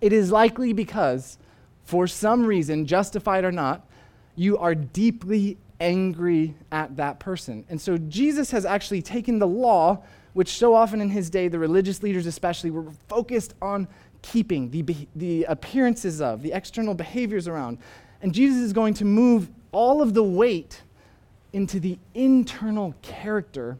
it 0.00 0.12
is 0.12 0.30
likely 0.30 0.72
because, 0.72 1.38
for 1.84 2.06
some 2.06 2.44
reason, 2.44 2.86
justified 2.86 3.44
or 3.44 3.52
not, 3.52 3.88
you 4.36 4.58
are 4.58 4.74
deeply 4.74 5.58
angry 5.80 6.54
at 6.70 6.96
that 6.96 7.18
person. 7.18 7.64
And 7.68 7.80
so 7.80 7.98
Jesus 7.98 8.50
has 8.52 8.64
actually 8.64 9.02
taken 9.02 9.38
the 9.38 9.46
law, 9.46 10.02
which 10.32 10.56
so 10.56 10.74
often 10.74 11.00
in 11.00 11.10
his 11.10 11.28
day, 11.28 11.48
the 11.48 11.58
religious 11.58 12.02
leaders 12.02 12.26
especially, 12.26 12.70
were 12.70 12.86
focused 13.08 13.54
on 13.60 13.88
keeping 14.22 14.70
the, 14.70 14.84
the 15.16 15.44
appearances 15.44 16.20
of, 16.20 16.42
the 16.42 16.52
external 16.52 16.94
behaviors 16.94 17.48
around. 17.48 17.78
And 18.22 18.32
Jesus 18.32 18.58
is 18.58 18.72
going 18.72 18.94
to 18.94 19.04
move 19.04 19.50
all 19.72 20.00
of 20.00 20.14
the 20.14 20.22
weight 20.22 20.82
into 21.52 21.80
the 21.80 21.98
internal 22.14 22.94
character 23.02 23.78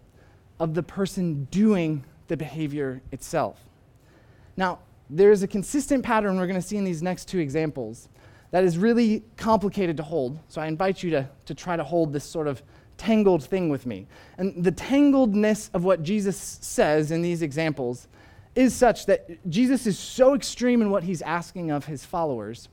of 0.58 0.74
the 0.74 0.82
person 0.82 1.46
doing 1.50 2.04
the 2.28 2.36
behavior 2.36 3.00
itself. 3.12 3.64
Now, 4.56 4.80
there's 5.08 5.42
a 5.42 5.48
consistent 5.48 6.02
pattern 6.04 6.38
we're 6.38 6.46
going 6.46 6.60
to 6.60 6.66
see 6.66 6.76
in 6.76 6.84
these 6.84 7.02
next 7.02 7.26
two 7.26 7.38
examples 7.38 8.08
that 8.50 8.64
is 8.64 8.78
really 8.78 9.22
complicated 9.36 9.96
to 9.96 10.02
hold. 10.02 10.38
So 10.48 10.60
I 10.60 10.66
invite 10.66 11.02
you 11.02 11.10
to, 11.10 11.28
to 11.46 11.54
try 11.54 11.76
to 11.76 11.84
hold 11.84 12.12
this 12.12 12.24
sort 12.24 12.46
of 12.46 12.62
tangled 12.96 13.44
thing 13.44 13.68
with 13.68 13.86
me. 13.86 14.06
And 14.38 14.62
the 14.62 14.72
tangledness 14.72 15.70
of 15.74 15.84
what 15.84 16.02
Jesus 16.02 16.58
says 16.60 17.10
in 17.10 17.22
these 17.22 17.42
examples 17.42 18.08
is 18.54 18.74
such 18.74 19.06
that 19.06 19.48
Jesus 19.48 19.86
is 19.86 19.98
so 19.98 20.34
extreme 20.34 20.82
in 20.82 20.90
what 20.90 21.02
he's 21.02 21.22
asking 21.22 21.70
of 21.70 21.86
his 21.86 22.04
followers 22.04 22.68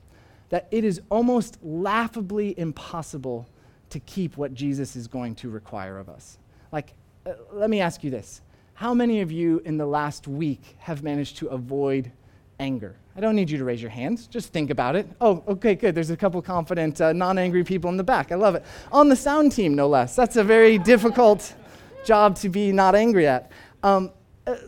that 0.50 0.68
it 0.70 0.84
is 0.84 1.00
almost 1.10 1.58
laughably 1.62 2.56
impossible 2.58 3.48
to 3.88 3.98
keep 4.00 4.36
what 4.36 4.54
Jesus 4.54 4.94
is 4.94 5.08
going 5.08 5.34
to 5.36 5.48
require 5.48 5.98
of 5.98 6.08
us. 6.08 6.38
Like, 6.70 6.92
uh, 7.26 7.32
let 7.52 7.70
me 7.70 7.80
ask 7.80 8.04
you 8.04 8.10
this 8.10 8.42
How 8.74 8.94
many 8.94 9.20
of 9.20 9.32
you 9.32 9.62
in 9.64 9.76
the 9.76 9.86
last 9.86 10.28
week 10.28 10.76
have 10.78 11.02
managed 11.02 11.38
to 11.38 11.48
avoid 11.48 12.12
anger? 12.58 12.96
I 13.16 13.20
don't 13.20 13.34
need 13.34 13.50
you 13.50 13.58
to 13.58 13.64
raise 13.64 13.82
your 13.82 13.90
hands. 13.90 14.26
Just 14.26 14.52
think 14.52 14.70
about 14.70 14.96
it. 14.96 15.06
Oh, 15.20 15.42
okay, 15.48 15.74
good. 15.74 15.94
There's 15.94 16.10
a 16.10 16.16
couple 16.16 16.40
confident, 16.40 17.00
uh, 17.00 17.12
non 17.12 17.38
angry 17.38 17.64
people 17.64 17.90
in 17.90 17.96
the 17.96 18.04
back. 18.04 18.32
I 18.32 18.36
love 18.36 18.54
it. 18.54 18.64
On 18.92 19.08
the 19.08 19.16
sound 19.16 19.52
team, 19.52 19.74
no 19.74 19.88
less. 19.88 20.14
That's 20.14 20.36
a 20.36 20.44
very 20.44 20.78
difficult 20.78 21.54
job 22.04 22.36
to 22.36 22.48
be 22.48 22.72
not 22.72 22.94
angry 22.94 23.26
at. 23.26 23.50
Um, 23.82 24.12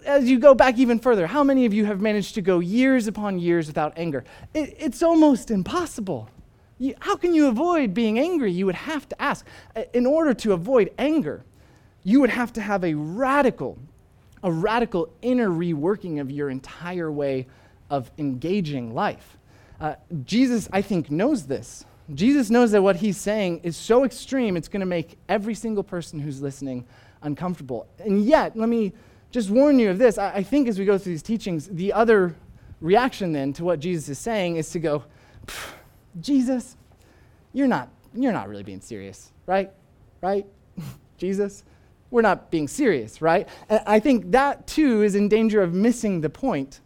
as 0.05 0.29
you 0.29 0.39
go 0.39 0.55
back 0.55 0.79
even 0.79 0.99
further, 0.99 1.27
how 1.27 1.45
many 1.45 1.67
of 1.67 1.75
you 1.75 1.85
have 1.85 2.01
managed 2.01 2.35
to 2.35 2.43
go 2.43 2.59
years 2.59 3.07
upon 3.07 3.39
years 3.39 3.67
without 3.67 3.93
anger? 3.97 4.25
It, 4.55 4.77
it's 4.79 5.03
almost 5.03 5.51
impossible. 5.51 6.29
You, 6.79 6.95
how 7.01 7.17
can 7.17 7.35
you 7.35 7.47
avoid 7.49 7.95
being 7.95 8.19
angry? 8.19 8.53
You 8.53 8.67
would 8.67 8.75
have 8.75 9.09
to 9.09 9.23
ask. 9.23 9.47
Uh, 9.77 9.85
in 9.93 10.07
order 10.07 10.35
to 10.35 10.53
avoid 10.53 10.93
anger, 10.99 11.45
you 12.05 12.21
would 12.21 12.31
have 12.31 12.53
to 12.55 12.61
have 12.61 12.85
a 12.85 12.95
radical, 12.95 13.79
a 14.43 14.51
radical 14.51 15.09
inner 15.23 15.49
reworking 15.49 16.21
of 16.21 16.31
your 16.31 16.51
entire 16.51 17.11
way 17.11 17.47
of 17.89 18.11
engaging 18.19 18.95
life. 18.95 19.37
Uh, 19.81 19.95
Jesus, 20.25 20.69
I 20.73 20.83
think, 20.83 21.11
knows 21.11 21.47
this. 21.47 21.85
Jesus 22.15 22.51
knows 22.51 22.73
that 22.73 22.83
what 22.83 22.97
he's 22.97 23.17
saying 23.17 23.61
is 23.63 23.77
so 23.77 24.05
extreme, 24.05 24.57
it's 24.57 24.69
going 24.69 24.81
to 24.81 24.87
make 24.87 25.17
every 25.29 25.55
single 25.55 25.85
person 25.85 26.19
who's 26.19 26.43
listening 26.43 26.85
uncomfortable. 27.23 27.87
And 27.99 28.25
yet, 28.25 28.57
let 28.57 28.69
me 28.69 28.93
just 29.33 29.51
warn 29.51 29.79
you 29.79 29.91
of 29.91 29.99
this. 29.99 30.19
I, 30.19 30.35
I 30.37 30.43
think 30.43 30.69
as 30.69 30.79
we 30.79 30.85
go 30.85 30.97
through 30.99 31.13
these 31.15 31.23
teachings, 31.23 31.67
the 31.67 31.93
other 31.93 32.37
reaction 32.81 33.33
then 33.33 33.53
to 33.55 33.65
what 33.65 33.81
Jesus 33.81 34.09
is 34.09 34.19
saying 34.19 34.57
is 34.57 34.71
to 34.71 34.79
go, 34.79 35.05
Jesus, 36.21 36.77
you're 37.53 37.67
not, 37.67 37.89
you're 38.15 38.33
not 38.33 38.49
really 38.49 38.63
being 38.63 38.81
serious, 38.81 39.33
right? 39.47 39.71
Right? 40.21 40.47
Jesus? 41.19 41.65
We're 42.11 42.23
not 42.23 42.51
being 42.51 42.69
serious, 42.69 43.23
right? 43.23 43.49
And 43.71 43.81
I 43.87 43.99
think 43.99 44.33
that 44.33 44.67
too 44.67 45.03
is 45.03 45.15
in 45.15 45.29
danger 45.29 45.63
of 45.63 45.73
missing 45.73 46.21
the 46.21 46.29
point. 46.29 46.81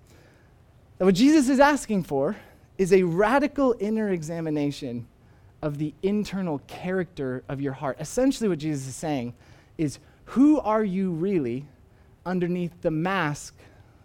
That 0.99 1.05
what 1.05 1.17
Jesus 1.17 1.49
is 1.49 1.59
asking 1.59 2.05
for 2.05 2.37
is 2.79 2.93
a 2.93 3.03
radical 3.03 3.75
inner 3.81 4.11
examination 4.11 5.09
of 5.63 5.79
the 5.79 5.93
internal 6.03 6.61
character 6.69 7.43
of 7.49 7.61
your 7.61 7.73
heart. 7.73 7.97
Essentially, 7.99 8.49
what 8.49 8.59
Jesus 8.59 8.87
is 8.87 8.95
saying 8.95 9.35
is, 9.79 9.99
who 10.27 10.61
are 10.61 10.85
you 10.85 11.11
really 11.11 11.67
underneath 12.27 12.83
the 12.83 12.91
mask 12.91 13.55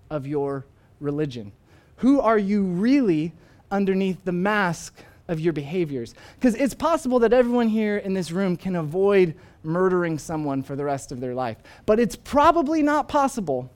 of 0.10 0.26
your 0.26 0.66
religion? 1.02 1.52
Who 1.98 2.22
are 2.22 2.38
you 2.38 2.64
really 2.64 3.34
underneath 3.70 4.24
the 4.24 4.32
mask 4.32 5.04
of 5.28 5.40
your 5.40 5.52
behaviors? 5.52 6.16
Because 6.40 6.56
it's 6.56 6.74
possible 6.74 7.20
that 7.20 7.34
everyone 7.34 7.68
here 7.68 7.98
in 7.98 8.14
this 8.14 8.32
room 8.32 8.56
can 8.56 8.78
avoid 8.78 9.36
murdering 9.64 10.18
someone 10.18 10.64
for 10.64 10.76
the 10.76 10.86
rest 10.86 11.12
of 11.12 11.20
their 11.20 11.36
life, 11.36 11.58
but 11.86 12.00
it's 12.00 12.16
probably 12.16 12.82
not 12.82 13.08
possible 13.08 13.70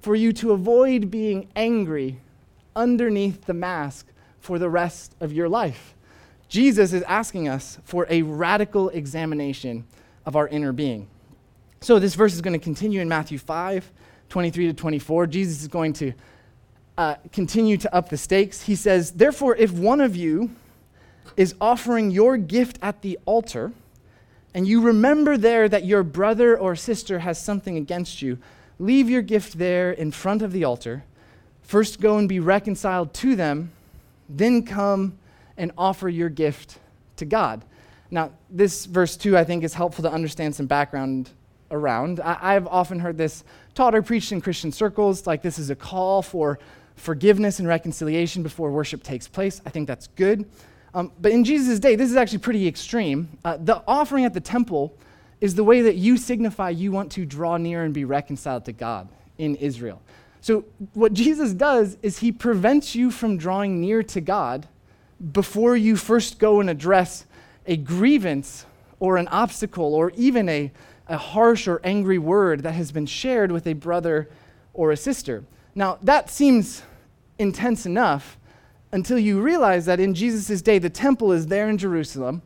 for 0.00 0.14
you 0.14 0.32
to 0.32 0.52
avoid 0.52 1.10
being 1.10 1.48
angry 1.56 2.20
underneath 2.76 3.44
the 3.46 3.54
mask 3.54 4.06
for 4.40 4.58
the 4.58 4.68
rest 4.68 5.14
of 5.20 5.32
your 5.32 5.48
life. 5.48 5.94
Jesus 6.48 6.92
is 6.92 7.02
asking 7.04 7.48
us 7.48 7.78
for 7.84 8.06
a 8.10 8.22
radical 8.22 8.88
examination 8.90 9.84
of 10.26 10.36
our 10.36 10.48
inner 10.48 10.72
being. 10.72 11.08
So 11.82 11.98
this 11.98 12.14
verse 12.14 12.32
is 12.32 12.40
going 12.40 12.52
to 12.52 12.64
continue 12.64 13.00
in 13.00 13.08
Matthew 13.08 13.38
5, 13.38 13.90
23 14.28 14.66
to 14.68 14.72
24. 14.72 15.26
Jesus 15.26 15.62
is 15.62 15.66
going 15.66 15.92
to 15.94 16.12
uh, 16.96 17.16
continue 17.32 17.76
to 17.76 17.92
up 17.92 18.08
the 18.08 18.16
stakes. 18.16 18.62
He 18.62 18.76
says, 18.76 19.10
Therefore, 19.10 19.56
if 19.56 19.72
one 19.72 20.00
of 20.00 20.14
you 20.14 20.52
is 21.36 21.56
offering 21.60 22.12
your 22.12 22.36
gift 22.36 22.78
at 22.82 23.02
the 23.02 23.18
altar, 23.24 23.72
and 24.54 24.64
you 24.64 24.80
remember 24.80 25.36
there 25.36 25.68
that 25.68 25.84
your 25.84 26.04
brother 26.04 26.56
or 26.56 26.76
sister 26.76 27.18
has 27.18 27.42
something 27.42 27.76
against 27.76 28.22
you, 28.22 28.38
leave 28.78 29.10
your 29.10 29.22
gift 29.22 29.58
there 29.58 29.90
in 29.90 30.12
front 30.12 30.40
of 30.40 30.52
the 30.52 30.62
altar. 30.62 31.02
First 31.64 32.00
go 32.00 32.16
and 32.16 32.28
be 32.28 32.38
reconciled 32.38 33.12
to 33.14 33.34
them, 33.34 33.72
then 34.28 34.64
come 34.64 35.18
and 35.56 35.72
offer 35.76 36.08
your 36.08 36.28
gift 36.28 36.78
to 37.16 37.24
God. 37.24 37.64
Now, 38.08 38.30
this 38.48 38.86
verse 38.86 39.16
2, 39.16 39.36
I 39.36 39.42
think, 39.42 39.64
is 39.64 39.74
helpful 39.74 40.04
to 40.04 40.12
understand 40.12 40.54
some 40.54 40.66
background 40.66 41.30
around. 41.72 42.20
I, 42.20 42.54
have 42.54 42.68
often 42.68 43.00
heard 43.00 43.18
this 43.18 43.42
taught 43.74 43.94
or 43.94 44.02
preached 44.02 44.30
in 44.30 44.40
Christian 44.40 44.70
circles, 44.70 45.26
like 45.26 45.42
this 45.42 45.58
is 45.58 45.70
a 45.70 45.74
call 45.74 46.22
for 46.22 46.58
forgiveness 46.94 47.58
and 47.58 47.66
reconciliation 47.66 48.42
before 48.42 48.70
worship 48.70 49.02
takes 49.02 49.26
place. 49.26 49.60
I 49.66 49.70
think 49.70 49.88
that's 49.88 50.06
good. 50.08 50.48
Um, 50.94 51.10
but 51.20 51.32
in 51.32 51.42
Jesus' 51.44 51.78
day, 51.78 51.96
this 51.96 52.10
is 52.10 52.16
actually 52.16 52.38
pretty 52.38 52.68
extreme. 52.68 53.38
Uh, 53.44 53.56
the 53.56 53.82
offering 53.88 54.24
at 54.24 54.34
the 54.34 54.40
temple 54.40 54.94
is 55.40 55.54
the 55.54 55.64
way 55.64 55.80
that 55.82 55.96
you 55.96 56.16
signify 56.16 56.70
you 56.70 56.92
want 56.92 57.10
to 57.12 57.24
draw 57.24 57.56
near 57.56 57.82
and 57.82 57.92
be 57.92 58.04
reconciled 58.04 58.64
to 58.66 58.72
God 58.72 59.08
in 59.38 59.56
Israel. 59.56 60.00
So, 60.40 60.64
what 60.94 61.12
Jesus 61.12 61.52
does 61.52 61.96
is 62.02 62.18
he 62.18 62.32
prevents 62.32 62.94
you 62.94 63.10
from 63.10 63.36
drawing 63.36 63.80
near 63.80 64.02
to 64.02 64.20
God 64.20 64.66
before 65.32 65.76
you 65.76 65.96
first 65.96 66.38
go 66.38 66.60
and 66.60 66.68
address 66.68 67.26
a 67.66 67.76
grievance 67.76 68.66
or 68.98 69.16
an 69.16 69.28
obstacle 69.28 69.94
or 69.94 70.10
even 70.16 70.48
a, 70.48 70.70
a 71.12 71.18
harsh 71.18 71.68
or 71.68 71.80
angry 71.84 72.18
word 72.18 72.62
that 72.62 72.72
has 72.72 72.90
been 72.90 73.06
shared 73.06 73.52
with 73.52 73.66
a 73.66 73.74
brother 73.74 74.30
or 74.72 74.90
a 74.90 74.96
sister. 74.96 75.44
Now, 75.74 75.98
that 76.02 76.30
seems 76.30 76.82
intense 77.38 77.86
enough 77.86 78.38
until 78.92 79.18
you 79.18 79.40
realize 79.40 79.86
that 79.86 80.00
in 80.00 80.14
Jesus' 80.14 80.62
day, 80.62 80.78
the 80.78 80.90
temple 80.90 81.32
is 81.32 81.46
there 81.46 81.68
in 81.68 81.78
Jerusalem. 81.78 82.42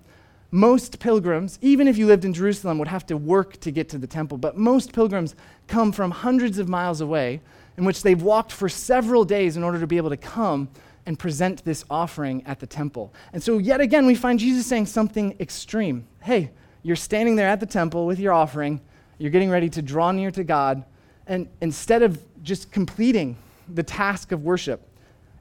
Most 0.51 1.01
pilgrims, 1.01 1.59
even 1.61 1.89
if 1.89 1.97
you 1.97 2.07
lived 2.07 2.25
in 2.25 2.33
Jerusalem, 2.33 2.79
would 2.79 2.89
have 2.89 3.07
to 3.07 3.17
work 3.17 3.59
to 3.61 3.71
get 3.71 3.89
to 3.91 3.99
the 3.99 4.07
temple, 4.07 4.39
but 4.39 4.57
most 4.57 4.93
pilgrims 4.93 5.35
come 5.67 5.93
from 5.93 6.11
hundreds 6.11 6.59
of 6.59 6.69
miles 6.69 7.01
away, 7.01 7.41
in 7.77 7.85
which 7.85 8.03
they've 8.03 8.23
walked 8.23 8.53
for 8.53 8.69
several 8.69 9.25
days 9.25 9.57
in 9.57 9.65
order 9.65 9.81
to 9.81 9.87
be 9.87 9.97
able 9.97 10.11
to 10.11 10.17
come 10.17 10.69
and 11.05 11.19
present 11.19 11.65
this 11.65 11.85
offering 11.91 12.45
at 12.47 12.59
the 12.59 12.67
temple. 12.67 13.13
And 13.33 13.43
so, 13.43 13.59
yet 13.59 13.81
again, 13.81 14.07
we 14.07 14.15
find 14.15 14.39
Jesus 14.39 14.67
saying 14.67 14.87
something 14.87 15.37
extreme. 15.39 16.07
Hey, 16.23 16.51
you're 16.87 16.95
standing 16.95 17.35
there 17.35 17.49
at 17.49 17.59
the 17.59 17.67
temple 17.67 18.07
with 18.07 18.21
your 18.21 18.33
offering, 18.33 18.81
you're 19.19 19.33
getting 19.33 19.51
ready 19.51 19.69
to 19.69 19.83
draw 19.83 20.13
near 20.13 20.31
to 20.31 20.45
God, 20.45 20.85
and 21.27 21.49
instead 21.61 22.01
of 22.01 22.23
just 22.45 22.71
completing 22.71 23.37
the 23.75 23.83
task 23.83 24.31
of 24.31 24.45
worship, 24.45 24.89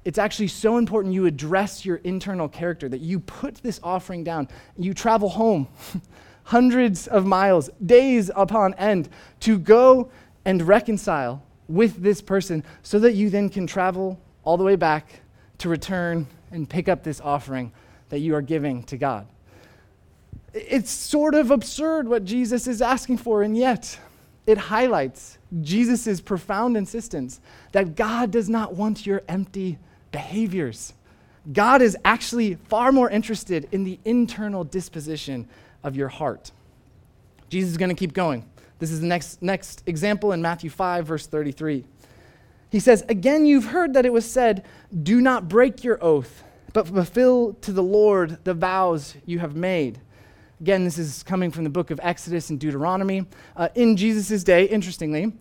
it's 0.05 0.17
actually 0.17 0.47
so 0.47 0.77
important 0.77 1.13
you 1.13 1.27
address 1.27 1.85
your 1.85 1.97
internal 1.97 2.49
character 2.49 2.89
that 2.89 2.99
you 2.99 3.19
put 3.19 3.57
this 3.57 3.79
offering 3.83 4.23
down, 4.23 4.47
you 4.75 4.91
travel 4.91 5.29
home 5.29 5.67
hundreds 6.45 7.05
of 7.05 7.27
miles, 7.27 7.69
days 7.85 8.31
upon 8.35 8.73
end, 8.73 9.07
to 9.41 9.59
go 9.59 10.09
and 10.45 10.63
reconcile 10.63 11.43
with 11.67 12.01
this 12.01 12.23
person 12.23 12.63
so 12.81 12.97
that 12.97 13.13
you 13.13 13.29
then 13.29 13.49
can 13.49 13.67
travel 13.67 14.19
all 14.43 14.57
the 14.57 14.63
way 14.63 14.75
back 14.75 15.21
to 15.59 15.69
return 15.69 16.25
and 16.49 16.67
pick 16.67 16.89
up 16.89 17.03
this 17.03 17.21
offering 17.21 17.71
that 18.09 18.17
you 18.17 18.33
are 18.33 18.41
giving 18.41 18.81
to 18.85 18.97
God. 18.97 19.27
It's 20.55 20.89
sort 20.89 21.35
of 21.35 21.51
absurd 21.51 22.07
what 22.07 22.24
Jesus 22.24 22.65
is 22.65 22.81
asking 22.81 23.17
for, 23.17 23.43
and 23.43 23.57
yet 23.57 24.00
it 24.47 24.57
highlights 24.57 25.38
Jesus' 25.62 26.21
profound 26.21 26.77
insistence 26.77 27.41
that 27.74 27.95
God 27.95 28.31
does 28.31 28.47
not 28.47 28.74
want 28.74 29.05
your 29.05 29.21
empty 29.27 29.77
behaviors. 30.12 30.93
God 31.51 31.81
is 31.81 31.97
actually 32.05 32.55
far 32.55 32.93
more 32.93 33.09
interested 33.09 33.67
in 33.71 33.83
the 33.83 34.00
internal 34.05 34.63
disposition 34.63 35.47
of 35.83 35.95
your 35.95 36.07
heart. 36.07 36.51
Jesus 37.50 37.71
is 37.71 37.77
going 37.77 37.89
to 37.89 37.95
keep 37.95 38.13
going. 38.13 38.45
This 38.79 38.91
is 38.91 39.01
the 39.01 39.07
next, 39.07 39.41
next 39.41 39.83
example 39.85 40.31
in 40.31 40.41
Matthew 40.41 40.69
5, 40.69 41.05
verse 41.05 41.27
33. 41.27 41.83
He 42.69 42.79
says, 42.79 43.03
Again, 43.07 43.45
you've 43.45 43.65
heard 43.65 43.93
that 43.93 44.05
it 44.05 44.13
was 44.13 44.29
said, 44.29 44.65
Do 45.03 45.21
not 45.21 45.47
break 45.47 45.83
your 45.83 46.03
oath, 46.03 46.43
but 46.74 46.88
fulfill 46.88 47.53
to 47.62 47.71
the 47.71 47.83
Lord 47.83 48.43
the 48.43 48.53
vows 48.53 49.15
you 49.25 49.39
have 49.39 49.55
made. 49.55 50.00
Again, 50.62 50.85
this 50.85 50.97
is 50.97 51.21
coming 51.21 51.51
from 51.51 51.65
the 51.65 51.69
book 51.69 51.91
of 51.91 52.00
Exodus 52.01 52.50
and 52.50 52.57
Deuteronomy. 52.57 53.25
Uh, 53.57 53.67
in 53.75 53.97
Jesus' 53.97 54.41
day, 54.41 54.63
interestingly, 54.63 55.33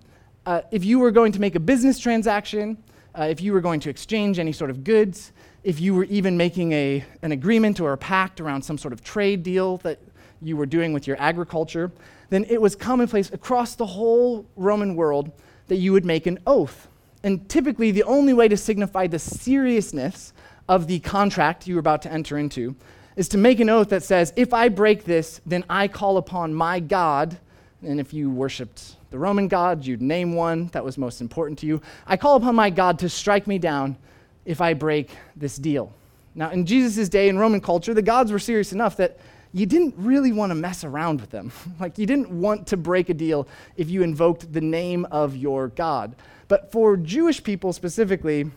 uh, 0.44 0.62
if 0.72 0.84
you 0.84 0.98
were 0.98 1.12
going 1.12 1.30
to 1.30 1.40
make 1.40 1.54
a 1.54 1.60
business 1.60 2.00
transaction, 2.00 2.76
uh, 3.16 3.22
if 3.22 3.40
you 3.40 3.52
were 3.52 3.60
going 3.60 3.78
to 3.78 3.90
exchange 3.90 4.40
any 4.40 4.50
sort 4.50 4.70
of 4.70 4.82
goods, 4.82 5.30
if 5.62 5.80
you 5.80 5.94
were 5.94 6.02
even 6.04 6.36
making 6.36 6.72
a, 6.72 7.04
an 7.22 7.30
agreement 7.30 7.78
or 7.80 7.92
a 7.92 7.96
pact 7.96 8.40
around 8.40 8.62
some 8.62 8.76
sort 8.76 8.92
of 8.92 9.04
trade 9.04 9.44
deal 9.44 9.76
that 9.78 10.00
you 10.42 10.56
were 10.56 10.66
doing 10.66 10.92
with 10.92 11.06
your 11.06 11.16
agriculture, 11.20 11.92
then 12.30 12.44
it 12.48 12.60
was 12.60 12.74
commonplace 12.74 13.32
across 13.32 13.76
the 13.76 13.86
whole 13.86 14.44
Roman 14.56 14.96
world 14.96 15.30
that 15.68 15.76
you 15.76 15.92
would 15.92 16.04
make 16.04 16.26
an 16.26 16.40
oath. 16.44 16.88
And 17.22 17.48
typically, 17.48 17.92
the 17.92 18.02
only 18.02 18.32
way 18.32 18.48
to 18.48 18.56
signify 18.56 19.06
the 19.06 19.20
seriousness 19.20 20.32
of 20.68 20.88
the 20.88 20.98
contract 20.98 21.68
you 21.68 21.76
were 21.76 21.80
about 21.80 22.02
to 22.02 22.12
enter 22.12 22.36
into 22.36 22.74
is 23.16 23.28
to 23.28 23.38
make 23.38 23.60
an 23.60 23.68
oath 23.68 23.88
that 23.90 24.02
says, 24.02 24.32
if 24.36 24.52
I 24.52 24.68
break 24.68 25.04
this, 25.04 25.40
then 25.46 25.64
I 25.68 25.88
call 25.88 26.16
upon 26.16 26.54
my 26.54 26.80
God. 26.80 27.38
And 27.82 28.00
if 28.00 28.12
you 28.12 28.30
worshiped 28.30 28.96
the 29.10 29.18
Roman 29.18 29.46
God, 29.48 29.84
you'd 29.84 30.02
name 30.02 30.34
one 30.34 30.68
that 30.68 30.84
was 30.84 30.98
most 30.98 31.20
important 31.20 31.58
to 31.60 31.66
you. 31.66 31.80
I 32.06 32.16
call 32.16 32.36
upon 32.36 32.54
my 32.54 32.70
God 32.70 32.98
to 33.00 33.08
strike 33.08 33.46
me 33.46 33.58
down 33.58 33.96
if 34.44 34.60
I 34.60 34.74
break 34.74 35.10
this 35.36 35.56
deal. 35.56 35.92
Now, 36.34 36.50
in 36.50 36.66
Jesus' 36.66 37.08
day 37.08 37.28
in 37.28 37.38
Roman 37.38 37.60
culture, 37.60 37.94
the 37.94 38.02
gods 38.02 38.32
were 38.32 38.38
serious 38.38 38.72
enough 38.72 38.96
that 38.96 39.18
you 39.52 39.66
didn't 39.66 39.94
really 39.96 40.32
want 40.32 40.50
to 40.50 40.54
mess 40.56 40.82
around 40.82 41.20
with 41.20 41.30
them. 41.30 41.52
like, 41.80 41.96
you 41.96 42.06
didn't 42.06 42.30
want 42.30 42.66
to 42.68 42.76
break 42.76 43.08
a 43.08 43.14
deal 43.14 43.46
if 43.76 43.88
you 43.88 44.02
invoked 44.02 44.52
the 44.52 44.60
name 44.60 45.06
of 45.12 45.36
your 45.36 45.68
God. 45.68 46.16
But 46.48 46.72
for 46.72 46.96
Jewish 46.96 47.42
people 47.42 47.72
specifically, 47.72 48.50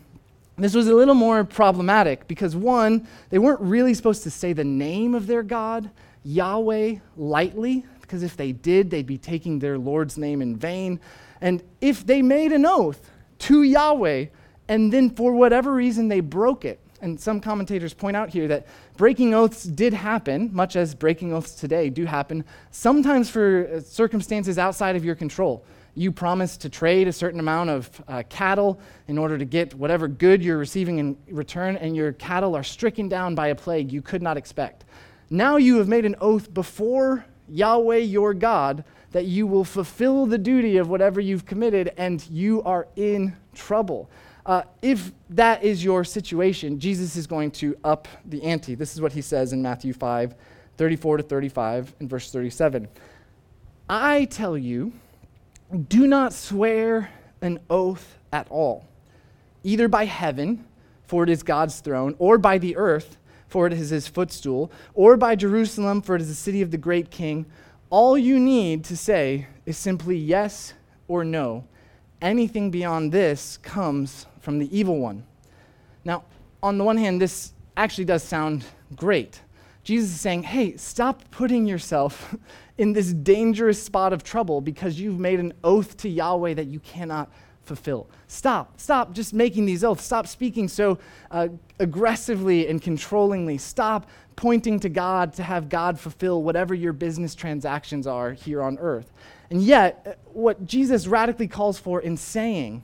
this 0.64 0.74
was 0.74 0.88
a 0.88 0.94
little 0.94 1.14
more 1.14 1.44
problematic 1.44 2.26
because, 2.26 2.56
one, 2.56 3.06
they 3.30 3.38
weren't 3.38 3.60
really 3.60 3.94
supposed 3.94 4.22
to 4.24 4.30
say 4.30 4.52
the 4.52 4.64
name 4.64 5.14
of 5.14 5.26
their 5.26 5.42
God, 5.42 5.90
Yahweh, 6.24 6.96
lightly, 7.16 7.84
because 8.00 8.22
if 8.22 8.36
they 8.36 8.52
did, 8.52 8.90
they'd 8.90 9.06
be 9.06 9.18
taking 9.18 9.58
their 9.58 9.78
Lord's 9.78 10.18
name 10.18 10.42
in 10.42 10.56
vain. 10.56 10.98
And 11.40 11.62
if 11.80 12.04
they 12.04 12.22
made 12.22 12.52
an 12.52 12.66
oath 12.66 13.10
to 13.40 13.62
Yahweh, 13.62 14.26
and 14.68 14.92
then 14.92 15.10
for 15.10 15.32
whatever 15.32 15.72
reason 15.72 16.08
they 16.08 16.20
broke 16.20 16.64
it, 16.64 16.80
and 17.00 17.18
some 17.20 17.40
commentators 17.40 17.94
point 17.94 18.16
out 18.16 18.30
here 18.30 18.48
that 18.48 18.66
breaking 18.96 19.34
oaths 19.34 19.64
did 19.64 19.92
happen, 19.92 20.50
much 20.52 20.76
as 20.76 20.94
breaking 20.94 21.32
oaths 21.32 21.54
today 21.54 21.90
do 21.90 22.04
happen, 22.04 22.44
sometimes 22.70 23.30
for 23.30 23.68
uh, 23.68 23.80
circumstances 23.80 24.58
outside 24.58 24.96
of 24.96 25.04
your 25.04 25.14
control. 25.14 25.64
You 25.94 26.12
promise 26.12 26.56
to 26.58 26.68
trade 26.68 27.08
a 27.08 27.12
certain 27.12 27.40
amount 27.40 27.70
of 27.70 28.02
uh, 28.06 28.22
cattle 28.28 28.80
in 29.08 29.18
order 29.18 29.36
to 29.36 29.44
get 29.44 29.74
whatever 29.74 30.06
good 30.06 30.42
you're 30.42 30.58
receiving 30.58 30.98
in 30.98 31.16
return, 31.28 31.76
and 31.76 31.96
your 31.96 32.12
cattle 32.12 32.54
are 32.54 32.62
stricken 32.62 33.08
down 33.08 33.34
by 33.34 33.48
a 33.48 33.54
plague 33.54 33.92
you 33.92 34.02
could 34.02 34.22
not 34.22 34.36
expect. 34.36 34.84
Now 35.30 35.56
you 35.56 35.78
have 35.78 35.88
made 35.88 36.04
an 36.04 36.14
oath 36.20 36.54
before 36.54 37.24
Yahweh 37.48 37.98
your 37.98 38.34
God 38.34 38.84
that 39.10 39.24
you 39.24 39.46
will 39.46 39.64
fulfill 39.64 40.26
the 40.26 40.38
duty 40.38 40.76
of 40.76 40.88
whatever 40.88 41.20
you've 41.20 41.46
committed, 41.46 41.92
and 41.96 42.24
you 42.30 42.62
are 42.62 42.86
in 42.96 43.34
trouble. 43.54 44.10
Uh, 44.48 44.62
if 44.80 45.12
that 45.28 45.62
is 45.62 45.84
your 45.84 46.02
situation, 46.02 46.80
Jesus 46.80 47.16
is 47.16 47.26
going 47.26 47.50
to 47.50 47.76
up 47.84 48.08
the 48.24 48.42
ante. 48.42 48.74
This 48.74 48.94
is 48.94 49.00
what 49.02 49.12
he 49.12 49.20
says 49.20 49.52
in 49.52 49.60
Matthew 49.60 49.92
5 49.92 50.34
34 50.78 51.18
to 51.18 51.22
35 51.22 51.94
and 52.00 52.08
verse 52.08 52.32
37. 52.32 52.88
I 53.90 54.24
tell 54.26 54.56
you, 54.56 54.92
do 55.88 56.06
not 56.06 56.32
swear 56.32 57.10
an 57.42 57.58
oath 57.68 58.16
at 58.32 58.46
all, 58.48 58.86
either 59.64 59.86
by 59.86 60.06
heaven, 60.06 60.64
for 61.04 61.24
it 61.24 61.28
is 61.28 61.42
God's 61.42 61.80
throne, 61.80 62.14
or 62.18 62.38
by 62.38 62.56
the 62.56 62.74
earth, 62.76 63.18
for 63.48 63.66
it 63.66 63.74
is 63.74 63.90
his 63.90 64.08
footstool, 64.08 64.72
or 64.94 65.18
by 65.18 65.36
Jerusalem, 65.36 66.00
for 66.00 66.14
it 66.16 66.22
is 66.22 66.28
the 66.28 66.34
city 66.34 66.62
of 66.62 66.70
the 66.70 66.78
great 66.78 67.10
king. 67.10 67.44
All 67.90 68.16
you 68.16 68.38
need 68.38 68.84
to 68.84 68.96
say 68.96 69.46
is 69.66 69.76
simply 69.76 70.16
yes 70.16 70.72
or 71.06 71.22
no. 71.22 71.64
Anything 72.20 72.70
beyond 72.70 73.12
this 73.12 73.58
comes 73.58 74.26
from 74.48 74.58
the 74.58 74.74
evil 74.78 74.98
one. 74.98 75.22
Now, 76.06 76.24
on 76.62 76.78
the 76.78 76.84
one 76.84 76.96
hand, 76.96 77.20
this 77.20 77.52
actually 77.76 78.06
does 78.06 78.22
sound 78.22 78.64
great. 78.96 79.42
Jesus 79.84 80.08
is 80.08 80.20
saying, 80.22 80.44
hey, 80.44 80.74
stop 80.78 81.22
putting 81.30 81.66
yourself 81.66 82.34
in 82.78 82.94
this 82.94 83.12
dangerous 83.12 83.82
spot 83.82 84.14
of 84.14 84.24
trouble 84.24 84.62
because 84.62 84.98
you've 84.98 85.20
made 85.20 85.38
an 85.38 85.52
oath 85.64 85.98
to 85.98 86.08
Yahweh 86.08 86.54
that 86.54 86.66
you 86.66 86.80
cannot 86.80 87.30
fulfill. 87.60 88.08
Stop. 88.26 88.80
Stop 88.80 89.12
just 89.12 89.34
making 89.34 89.66
these 89.66 89.84
oaths. 89.84 90.02
Stop 90.02 90.26
speaking 90.26 90.66
so 90.66 90.98
uh, 91.30 91.48
aggressively 91.78 92.68
and 92.68 92.80
controllingly. 92.80 93.60
Stop 93.60 94.08
pointing 94.34 94.80
to 94.80 94.88
God 94.88 95.34
to 95.34 95.42
have 95.42 95.68
God 95.68 96.00
fulfill 96.00 96.42
whatever 96.42 96.74
your 96.74 96.94
business 96.94 97.34
transactions 97.34 98.06
are 98.06 98.32
here 98.32 98.62
on 98.62 98.78
earth. 98.78 99.12
And 99.50 99.62
yet, 99.62 100.06
uh, 100.06 100.12
what 100.32 100.64
Jesus 100.64 101.06
radically 101.06 101.48
calls 101.48 101.78
for 101.78 102.00
in 102.00 102.16
saying, 102.16 102.82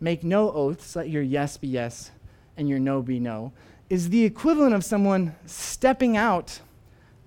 make 0.00 0.24
no 0.24 0.50
oaths, 0.52 0.96
let 0.96 1.08
your 1.08 1.22
yes 1.22 1.56
be 1.56 1.68
yes 1.68 2.10
and 2.56 2.68
your 2.68 2.78
no 2.78 3.02
be 3.02 3.20
no, 3.20 3.52
is 3.88 4.10
the 4.10 4.24
equivalent 4.24 4.74
of 4.74 4.84
someone 4.84 5.34
stepping 5.46 6.16
out 6.16 6.60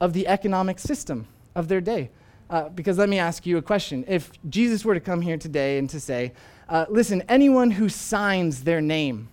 of 0.01 0.13
the 0.13 0.27
economic 0.27 0.79
system 0.79 1.27
of 1.55 1.67
their 1.67 1.81
day. 1.81 2.09
Uh, 2.49 2.67
because 2.69 2.97
let 2.97 3.09
me 3.09 3.19
ask 3.19 3.45
you 3.45 3.57
a 3.57 3.61
question. 3.61 4.03
If 4.07 4.31
Jesus 4.49 4.83
were 4.83 4.95
to 4.95 4.99
come 4.99 5.21
here 5.21 5.37
today 5.37 5.77
and 5.77 5.89
to 5.91 5.99
say, 5.99 6.33
uh, 6.67 6.85
listen, 6.89 7.23
anyone 7.29 7.71
who 7.71 7.89
signs 7.89 8.63
their 8.63 8.81
name 8.81 9.29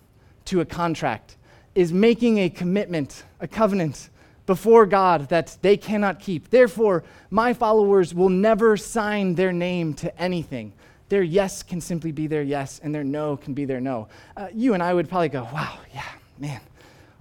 to 0.46 0.60
a 0.60 0.64
contract 0.64 1.36
is 1.74 1.92
making 1.92 2.38
a 2.38 2.50
commitment, 2.50 3.24
a 3.40 3.48
covenant 3.48 4.10
before 4.46 4.86
God 4.86 5.28
that 5.28 5.58
they 5.60 5.76
cannot 5.76 6.20
keep. 6.20 6.50
Therefore, 6.50 7.04
my 7.30 7.52
followers 7.52 8.14
will 8.14 8.28
never 8.28 8.76
sign 8.76 9.34
their 9.34 9.52
name 9.52 9.92
to 9.94 10.20
anything 10.20 10.72
their 11.08 11.22
yes 11.22 11.62
can 11.62 11.80
simply 11.80 12.12
be 12.12 12.26
their 12.26 12.42
yes, 12.42 12.80
and 12.82 12.94
their 12.94 13.04
no 13.04 13.36
can 13.36 13.54
be 13.54 13.64
their 13.64 13.80
no. 13.80 14.08
Uh, 14.36 14.48
you 14.52 14.74
and 14.74 14.82
I 14.82 14.92
would 14.92 15.08
probably 15.08 15.28
go, 15.28 15.44
wow, 15.52 15.78
yeah, 15.94 16.02
man, 16.38 16.60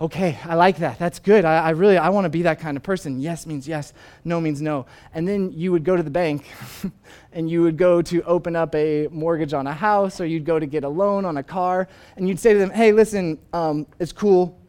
okay, 0.01 0.37
I 0.43 0.55
like 0.55 0.77
that. 0.77 0.99
That's 0.99 1.19
good. 1.19 1.45
I, 1.45 1.57
I 1.57 1.69
really, 1.71 1.97
I 1.97 2.09
want 2.09 2.25
to 2.25 2.29
be 2.29 2.41
that 2.43 2.59
kind 2.59 2.75
of 2.77 2.83
person. 2.83 3.19
Yes 3.19 3.45
means 3.45 3.67
yes, 3.67 3.93
no 4.23 4.41
means 4.41 4.61
no. 4.61 4.85
And 5.13 5.27
then 5.27 5.51
you 5.51 5.71
would 5.71 5.83
go 5.83 5.95
to 5.95 6.03
the 6.03 6.09
bank 6.09 6.45
and 7.33 7.49
you 7.49 7.61
would 7.61 7.77
go 7.77 8.01
to 8.01 8.21
open 8.23 8.55
up 8.55 8.75
a 8.75 9.07
mortgage 9.11 9.53
on 9.53 9.67
a 9.67 9.73
house 9.73 10.19
or 10.19 10.25
you'd 10.25 10.45
go 10.45 10.59
to 10.59 10.65
get 10.65 10.83
a 10.83 10.89
loan 10.89 11.25
on 11.25 11.37
a 11.37 11.43
car 11.43 11.87
and 12.17 12.27
you'd 12.27 12.39
say 12.39 12.53
to 12.53 12.59
them, 12.59 12.71
hey, 12.71 12.91
listen, 12.91 13.39
um, 13.53 13.85
it's 13.99 14.11
cool. 14.11 14.59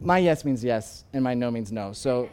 My 0.00 0.18
yes 0.18 0.44
means 0.44 0.62
yes 0.62 1.04
and 1.12 1.24
my 1.24 1.34
no 1.34 1.50
means 1.50 1.72
no. 1.72 1.92
So 1.92 2.28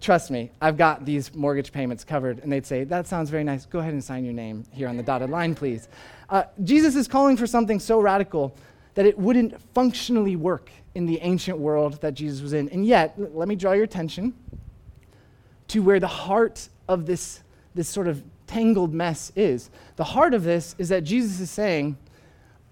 trust 0.00 0.30
me, 0.30 0.50
I've 0.60 0.76
got 0.76 1.04
these 1.04 1.34
mortgage 1.34 1.72
payments 1.72 2.04
covered. 2.04 2.38
And 2.40 2.52
they'd 2.52 2.66
say, 2.66 2.84
That 2.84 3.06
sounds 3.06 3.30
very 3.30 3.44
nice. 3.44 3.66
Go 3.66 3.80
ahead 3.80 3.92
and 3.92 4.02
sign 4.02 4.24
your 4.24 4.34
name 4.34 4.64
here 4.70 4.88
on 4.88 4.96
the 4.96 5.02
dotted 5.02 5.30
line, 5.30 5.54
please. 5.54 5.88
Uh, 6.28 6.44
Jesus 6.62 6.94
is 6.94 7.08
calling 7.08 7.36
for 7.36 7.46
something 7.46 7.80
so 7.80 8.00
radical 8.00 8.54
that 8.94 9.06
it 9.06 9.18
wouldn't 9.18 9.60
functionally 9.74 10.36
work 10.36 10.70
in 10.94 11.06
the 11.06 11.18
ancient 11.20 11.58
world 11.58 12.00
that 12.00 12.14
Jesus 12.14 12.40
was 12.40 12.52
in. 12.52 12.68
And 12.68 12.84
yet, 12.84 13.14
let 13.34 13.48
me 13.48 13.56
draw 13.56 13.72
your 13.72 13.84
attention 13.84 14.34
to 15.68 15.80
where 15.80 16.00
the 16.00 16.08
heart 16.08 16.68
of 16.88 17.06
this, 17.06 17.42
this 17.74 17.88
sort 17.88 18.08
of 18.08 18.22
tangled 18.46 18.92
mess 18.92 19.32
is. 19.36 19.70
The 19.96 20.04
heart 20.04 20.34
of 20.34 20.42
this 20.42 20.74
is 20.78 20.88
that 20.88 21.04
Jesus 21.04 21.40
is 21.40 21.50
saying, 21.50 21.96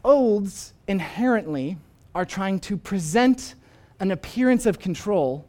Olds 0.04 0.72
inherently 0.86 1.76
are 2.14 2.24
trying 2.24 2.60
to 2.60 2.76
present 2.76 3.54
an 4.00 4.10
appearance 4.10 4.66
of 4.66 4.78
control 4.78 5.47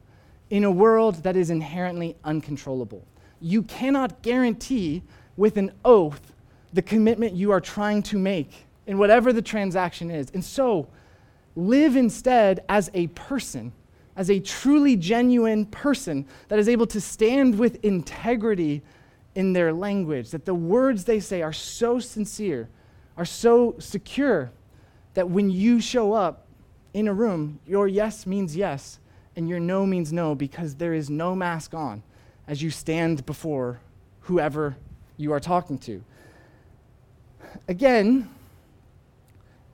in 0.50 0.64
a 0.64 0.72
world 0.72 1.24
that 1.24 1.36
is 1.36 1.50
inherently 1.50 2.16
uncontrollable. 2.24 3.06
You 3.40 3.64
cannot 3.64 4.22
guarantee 4.22 5.04
with 5.38 5.58
an 5.58 5.72
oath 5.86 6.34
the 6.74 6.82
commitment 6.82 7.34
you 7.34 7.52
are 7.52 7.62
trying 7.62 8.04
to 8.04 8.18
make 8.18 8.66
in 8.88 8.98
whatever 8.98 9.32
the 9.32 9.42
transaction 9.42 10.12
is. 10.12 10.30
And 10.34 10.44
so, 10.44 10.88
live 11.56 11.96
instead 11.96 12.64
as 12.70 12.90
a 12.94 13.08
person, 13.08 13.72
as 14.16 14.30
a 14.30 14.40
truly 14.40 14.96
genuine 14.96 15.66
person 15.66 16.26
that 16.48 16.60
is 16.60 16.68
able 16.68 16.88
to 16.88 17.02
stand 17.02 17.58
with 17.58 17.84
integrity 17.84 18.82
in 19.36 19.54
their 19.54 19.72
language, 19.72 20.32
that 20.32 20.46
the 20.46 20.56
words 20.56 21.06
they 21.06 21.20
say 21.20 21.42
are 21.42 21.54
so 21.54 22.00
sincere, 22.00 22.68
are 23.18 23.26
so 23.26 23.76
secure, 23.80 24.52
that 25.14 25.30
when 25.30 25.50
you 25.50 25.80
show 25.80 26.14
up 26.14 26.48
in 26.94 27.08
a 27.08 27.14
room, 27.14 27.60
your 27.66 27.88
yes 27.88 28.26
means 28.26 28.56
yes 28.56 29.00
and 29.36 29.48
your 29.48 29.60
no 29.60 29.86
means 29.86 30.12
no 30.12 30.36
because 30.36 30.76
there 30.76 30.94
is 30.94 31.10
no 31.10 31.36
mask 31.36 31.74
on 31.74 32.04
as 32.48 32.62
you 32.62 32.70
stand 32.70 33.26
before 33.26 33.80
whoever 34.22 34.76
you 35.18 35.32
are 35.34 35.40
talking 35.40 35.78
to. 35.78 36.04
Again, 37.68 38.30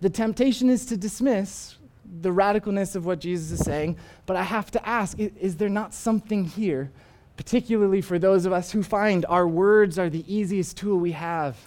the 0.02 0.10
temptation 0.10 0.70
is 0.70 0.86
to 0.88 0.98
dismiss 0.98 1.78
the 2.22 2.30
radicalness 2.30 2.96
of 2.96 3.06
what 3.06 3.20
Jesus 3.20 3.60
is 3.60 3.66
saying, 3.66 3.98
but 4.26 4.36
I 4.36 4.44
have 4.44 4.72
to 4.72 4.88
ask 4.88 5.18
is, 5.20 5.56
there 5.56 5.70
not 5.70 5.94
something 5.94 6.46
here, 6.46 6.92
particularly 7.38 8.02
for 8.02 8.20
those 8.20 8.46
of 8.46 8.54
us 8.54 8.72
who 8.72 8.84
find 8.84 9.26
our 9.28 9.48
words 9.48 9.98
are 9.98 10.10
the 10.10 10.24
easiest 10.34 10.78
tool 10.78 10.98
we 10.98 11.12
have 11.14 11.58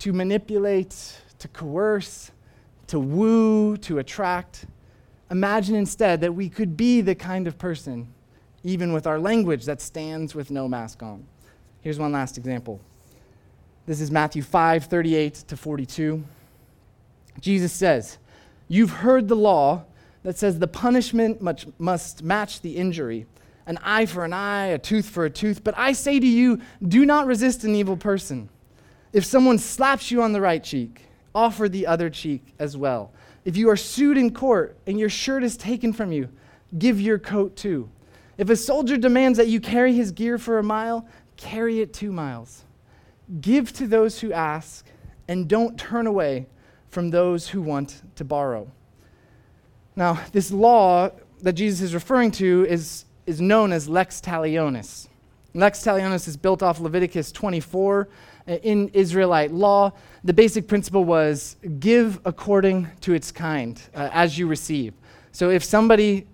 to 0.00 0.12
manipulate, 0.12 1.20
to 1.38 1.48
coerce, 1.48 2.30
to 2.86 2.98
woo, 2.98 3.76
to 3.78 3.98
attract? 3.98 4.66
Imagine 5.30 5.76
instead 5.76 6.20
that 6.22 6.34
we 6.34 6.48
could 6.48 6.76
be 6.76 7.00
the 7.00 7.14
kind 7.14 7.46
of 7.46 7.56
person, 7.58 8.08
even 8.64 8.92
with 8.92 9.06
our 9.06 9.18
language, 9.18 9.64
that 9.64 9.80
stands 9.80 10.34
with 10.34 10.50
no 10.50 10.68
mask 10.68 11.02
on. 11.02 11.24
Here's 11.82 11.98
one 11.98 12.12
last 12.12 12.36
example. 12.36 12.80
This 13.86 14.00
is 14.00 14.10
Matthew 14.10 14.42
5 14.42 14.84
38 14.84 15.34
to 15.34 15.56
42. 15.56 16.24
Jesus 17.40 17.72
says, 17.72 18.18
You've 18.68 18.90
heard 18.90 19.28
the 19.28 19.36
law 19.36 19.84
that 20.22 20.36
says 20.36 20.58
the 20.58 20.68
punishment 20.68 21.40
much, 21.40 21.66
must 21.78 22.22
match 22.22 22.60
the 22.60 22.76
injury 22.76 23.26
an 23.70 23.78
eye 23.84 24.04
for 24.04 24.24
an 24.24 24.32
eye, 24.32 24.66
a 24.66 24.78
tooth 24.78 25.08
for 25.08 25.24
a 25.24 25.30
tooth. 25.30 25.62
But 25.62 25.78
I 25.78 25.92
say 25.92 26.18
to 26.18 26.26
you, 26.26 26.60
do 26.86 27.06
not 27.06 27.26
resist 27.26 27.62
an 27.62 27.76
evil 27.76 27.96
person. 27.96 28.48
If 29.12 29.24
someone 29.24 29.58
slaps 29.58 30.10
you 30.10 30.22
on 30.22 30.32
the 30.32 30.40
right 30.40 30.62
cheek, 30.62 31.02
offer 31.34 31.68
the 31.68 31.86
other 31.86 32.10
cheek 32.10 32.54
as 32.58 32.76
well. 32.76 33.12
If 33.44 33.56
you 33.56 33.70
are 33.70 33.76
sued 33.76 34.18
in 34.18 34.32
court 34.32 34.76
and 34.86 34.98
your 34.98 35.08
shirt 35.08 35.42
is 35.42 35.56
taken 35.56 35.92
from 35.92 36.12
you, 36.12 36.28
give 36.78 37.00
your 37.00 37.18
coat 37.18 37.56
too. 37.56 37.88
If 38.38 38.48
a 38.50 38.56
soldier 38.56 38.96
demands 38.96 39.36
that 39.38 39.48
you 39.48 39.60
carry 39.60 39.92
his 39.92 40.12
gear 40.12 40.38
for 40.38 40.58
a 40.58 40.62
mile, 40.62 41.06
carry 41.36 41.80
it 41.80 41.92
two 41.92 42.12
miles. 42.12 42.64
Give 43.40 43.72
to 43.74 43.86
those 43.86 44.20
who 44.20 44.32
ask, 44.32 44.86
and 45.28 45.48
don't 45.48 45.78
turn 45.78 46.06
away 46.06 46.46
from 46.88 47.10
those 47.10 47.48
who 47.48 47.62
want 47.62 48.02
to 48.16 48.24
borrow. 48.24 48.70
Now, 49.94 50.20
this 50.32 50.50
law 50.50 51.10
that 51.42 51.52
Jesus 51.52 51.80
is 51.80 51.94
referring 51.94 52.30
to 52.32 52.66
is, 52.68 53.04
is 53.26 53.40
known 53.40 53.72
as 53.72 53.88
lex 53.88 54.20
talionis. 54.20 55.08
Lex 55.54 55.84
talionis 55.84 56.28
is 56.28 56.36
built 56.36 56.62
off 56.62 56.80
Leviticus 56.80 57.32
24 57.32 58.02
uh, 58.02 58.14
in 58.62 58.88
Israelite 58.88 59.52
law. 59.52 59.92
The 60.24 60.32
basic 60.32 60.66
principle 60.66 61.04
was 61.04 61.56
give 61.78 62.20
according 62.24 62.88
to 63.02 63.14
its 63.14 63.30
kind 63.30 63.80
uh, 63.94 64.10
as 64.12 64.38
you 64.38 64.46
receive. 64.46 64.94
So 65.32 65.50
if 65.50 65.62
somebody 65.62 66.26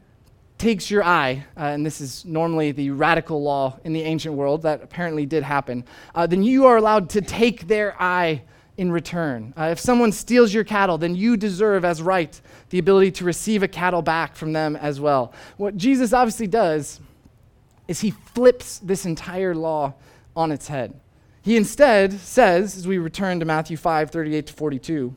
takes 0.59 0.91
your 0.91 1.05
eye, 1.05 1.45
uh, 1.57 1.65
and 1.65 1.85
this 1.85 2.01
is 2.01 2.25
normally 2.25 2.73
the 2.73 2.91
radical 2.91 3.43
law 3.43 3.79
in 3.85 3.93
the 3.93 4.03
ancient 4.03 4.35
world, 4.35 4.63
that 4.63 4.83
apparently 4.83 5.27
did 5.27 5.43
happen, 5.43 5.85
uh, 6.15 6.27
then 6.27 6.43
you 6.43 6.65
are 6.67 6.79
allowed 6.79 7.11
to 7.11 7.21
take 7.21 7.67
their 7.69 8.01
eye 8.01 8.43
in 8.79 8.91
return. 8.91 9.53
Uh, 9.57 9.65
if 9.65 9.79
someone 9.79 10.13
steals 10.13 10.53
your 10.53 10.65
cattle, 10.65 10.99
then 10.99 11.15
you 11.15 11.37
deserve 11.37 11.85
as 11.85 12.03
right 12.03 12.41
the 12.71 12.79
ability 12.79 13.11
to 13.11 13.25
receive 13.25 13.63
a 13.63 13.69
cattle 13.69 14.03
back 14.03 14.35
from 14.35 14.53
them 14.53 14.77
as 14.77 15.01
well. 15.01 15.33
What 15.57 15.77
Jesus 15.77 16.13
obviously 16.13 16.47
does 16.47 17.01
is 17.89 18.01
he 18.01 18.11
flips 18.11 18.79
this 18.79 19.07
entire 19.07 19.55
law 19.55 19.95
on 20.35 20.53
its 20.53 20.69
head. 20.69 20.99
He 21.47 21.57
instead 21.57 22.13
says, 22.13 22.77
as 22.77 22.87
we 22.87 22.99
return 22.99 23.41
to 23.41 23.47
Matthew 23.47 23.79
5 23.79 24.11
38 24.11 24.47
to 24.49 24.53
42, 24.53 25.15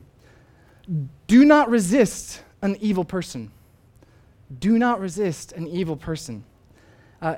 do 1.26 1.44
not 1.44 1.68
resist 1.68 2.42
an 2.62 2.76
evil 2.80 3.04
person 3.04 3.52
do 4.58 4.78
not 4.78 5.00
resist 5.00 5.52
an 5.52 5.68
evil 5.68 5.96
person. 5.96 6.44
Uh, 7.22 7.36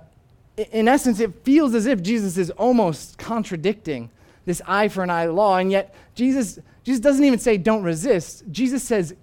in 0.57 0.89
essence, 0.89 1.21
it 1.21 1.35
feels 1.45 1.75
as 1.75 1.87
if 1.87 2.03
Jesus 2.03 2.39
is 2.39 2.51
almost 2.51 3.19
contradicting 3.19 4.11
this 4.45 4.63
eye 4.67 4.89
for 4.89 5.03
an 5.03 5.11
eye 5.11 5.27
law, 5.27 5.59
and 5.59 5.71
yet 5.71 5.95
Jesus, 6.15 6.59
Jesus 6.85 7.01
doesn't 7.01 7.25
even 7.25 7.39
say 7.39 7.57
don't 7.57 7.83
resist. 7.83 8.45
Jesus 8.51 8.83
says 8.83 9.15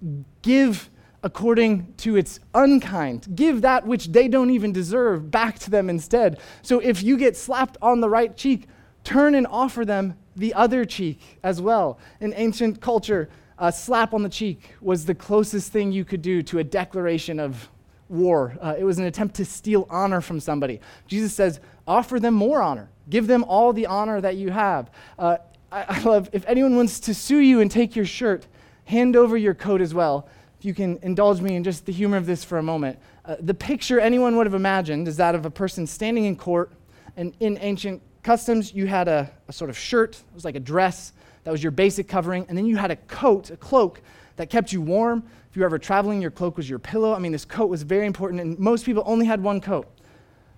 give 0.42 0.88
according 1.22 1.92
to 1.98 2.16
its 2.16 2.40
unkind. 2.54 3.28
Give 3.34 3.60
that 3.60 3.86
which 3.86 4.06
they 4.06 4.28
don't 4.28 4.50
even 4.50 4.72
deserve 4.72 5.30
back 5.30 5.58
to 5.60 5.70
them 5.70 5.90
instead. 5.90 6.40
So 6.62 6.78
if 6.78 7.02
you 7.02 7.18
get 7.18 7.36
slapped 7.36 7.76
on 7.82 8.00
the 8.00 8.08
right 8.08 8.34
cheek, 8.34 8.66
turn 9.04 9.34
and 9.34 9.46
offer 9.46 9.84
them 9.84 10.16
the 10.36 10.54
other 10.54 10.84
cheek 10.84 11.38
as 11.42 11.60
well. 11.60 11.98
In 12.20 12.32
ancient 12.36 12.80
culture, 12.80 13.28
a 13.58 13.70
slap 13.70 14.14
on 14.14 14.22
the 14.22 14.28
cheek 14.28 14.74
was 14.80 15.04
the 15.04 15.14
closest 15.14 15.72
thing 15.72 15.92
you 15.92 16.04
could 16.04 16.22
do 16.22 16.42
to 16.44 16.58
a 16.58 16.64
declaration 16.64 17.38
of 17.38 17.68
war. 18.08 18.56
Uh, 18.60 18.74
it 18.78 18.84
was 18.84 18.98
an 18.98 19.04
attempt 19.04 19.36
to 19.36 19.44
steal 19.44 19.86
honor 19.90 20.20
from 20.20 20.40
somebody. 20.40 20.80
Jesus 21.06 21.32
says, 21.32 21.60
offer 21.86 22.18
them 22.18 22.34
more 22.34 22.62
honor. 22.62 22.90
Give 23.08 23.26
them 23.26 23.44
all 23.44 23.72
the 23.72 23.86
honor 23.86 24.20
that 24.20 24.36
you 24.36 24.50
have. 24.50 24.90
Uh, 25.18 25.38
I, 25.70 25.84
I, 25.88 26.00
love, 26.02 26.28
if 26.32 26.44
anyone 26.46 26.76
wants 26.76 27.00
to 27.00 27.14
sue 27.14 27.38
you 27.38 27.60
and 27.60 27.70
take 27.70 27.94
your 27.94 28.04
shirt, 28.04 28.46
hand 28.84 29.14
over 29.14 29.36
your 29.36 29.54
coat 29.54 29.80
as 29.80 29.94
well. 29.94 30.28
If 30.58 30.64
you 30.64 30.74
can 30.74 30.98
indulge 31.02 31.40
me 31.40 31.54
in 31.54 31.64
just 31.64 31.86
the 31.86 31.92
humor 31.92 32.16
of 32.16 32.26
this 32.26 32.44
for 32.44 32.58
a 32.58 32.62
moment. 32.62 32.98
Uh, 33.24 33.36
the 33.40 33.54
picture 33.54 34.00
anyone 34.00 34.36
would 34.36 34.46
have 34.46 34.54
imagined 34.54 35.06
is 35.06 35.16
that 35.18 35.34
of 35.34 35.46
a 35.46 35.50
person 35.50 35.86
standing 35.86 36.24
in 36.24 36.36
court, 36.36 36.72
and 37.16 37.34
in 37.40 37.58
ancient 37.60 38.02
customs, 38.22 38.74
you 38.74 38.86
had 38.86 39.08
a, 39.08 39.30
a 39.48 39.52
sort 39.52 39.70
of 39.70 39.78
shirt, 39.78 40.16
it 40.16 40.34
was 40.34 40.44
like 40.44 40.56
a 40.56 40.60
dress, 40.60 41.12
that 41.44 41.50
was 41.50 41.62
your 41.62 41.72
basic 41.72 42.08
covering, 42.08 42.44
and 42.48 42.56
then 42.56 42.66
you 42.66 42.76
had 42.76 42.90
a 42.90 42.96
coat, 42.96 43.50
a 43.50 43.56
cloak, 43.56 44.02
that 44.36 44.50
kept 44.50 44.72
you 44.72 44.80
warm 44.80 45.22
if 45.50 45.56
you 45.56 45.60
were 45.60 45.66
ever 45.66 45.78
traveling, 45.78 46.22
your 46.22 46.30
cloak 46.30 46.56
was 46.56 46.70
your 46.70 46.78
pillow. 46.78 47.12
I 47.12 47.18
mean, 47.18 47.32
this 47.32 47.44
coat 47.44 47.66
was 47.66 47.82
very 47.82 48.06
important, 48.06 48.40
and 48.40 48.56
most 48.58 48.84
people 48.84 49.02
only 49.04 49.26
had 49.26 49.42
one 49.42 49.60
coat. 49.60 49.88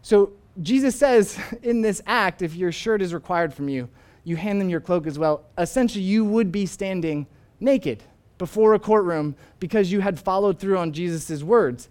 So 0.03 0.33
Jesus 0.61 0.95
says 0.95 1.39
in 1.63 1.81
this 1.81 2.03
act, 2.07 2.43
if 2.43 2.55
your 2.55 2.73
shirt 2.73 3.01
is 3.01 3.15
required 3.15 3.55
from 3.55 3.71
you, 3.71 3.89
you 4.25 4.37
hand 4.37 4.61
them 4.61 4.69
your 4.69 4.81
cloak 4.81 5.07
as 5.07 5.19
well. 5.19 5.45
Essentially, 5.57 6.05
you 6.05 6.27
would 6.27 6.53
be 6.53 6.67
standing 6.67 7.27
naked 7.59 8.03
before 8.37 8.75
a 8.75 8.79
courtroom 8.79 9.35
because 9.61 9.91
you 9.91 10.01
had 10.01 10.21
followed 10.21 10.59
through 10.59 10.77
on 10.77 10.93
Jesus' 10.93 11.43
words. 11.43 11.89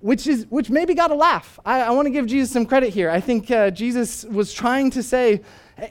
Which 0.00 0.26
is 0.26 0.46
which 0.50 0.70
maybe 0.70 0.94
got 0.94 1.10
a 1.10 1.14
laugh. 1.14 1.58
I, 1.64 1.82
I 1.82 1.90
want 1.90 2.06
to 2.06 2.10
give 2.10 2.26
Jesus 2.26 2.52
some 2.52 2.66
credit 2.66 2.92
here. 2.92 3.10
I 3.10 3.20
think 3.20 3.50
uh, 3.50 3.70
Jesus 3.70 4.24
was 4.24 4.52
trying 4.52 4.90
to 4.92 5.02
say, 5.02 5.42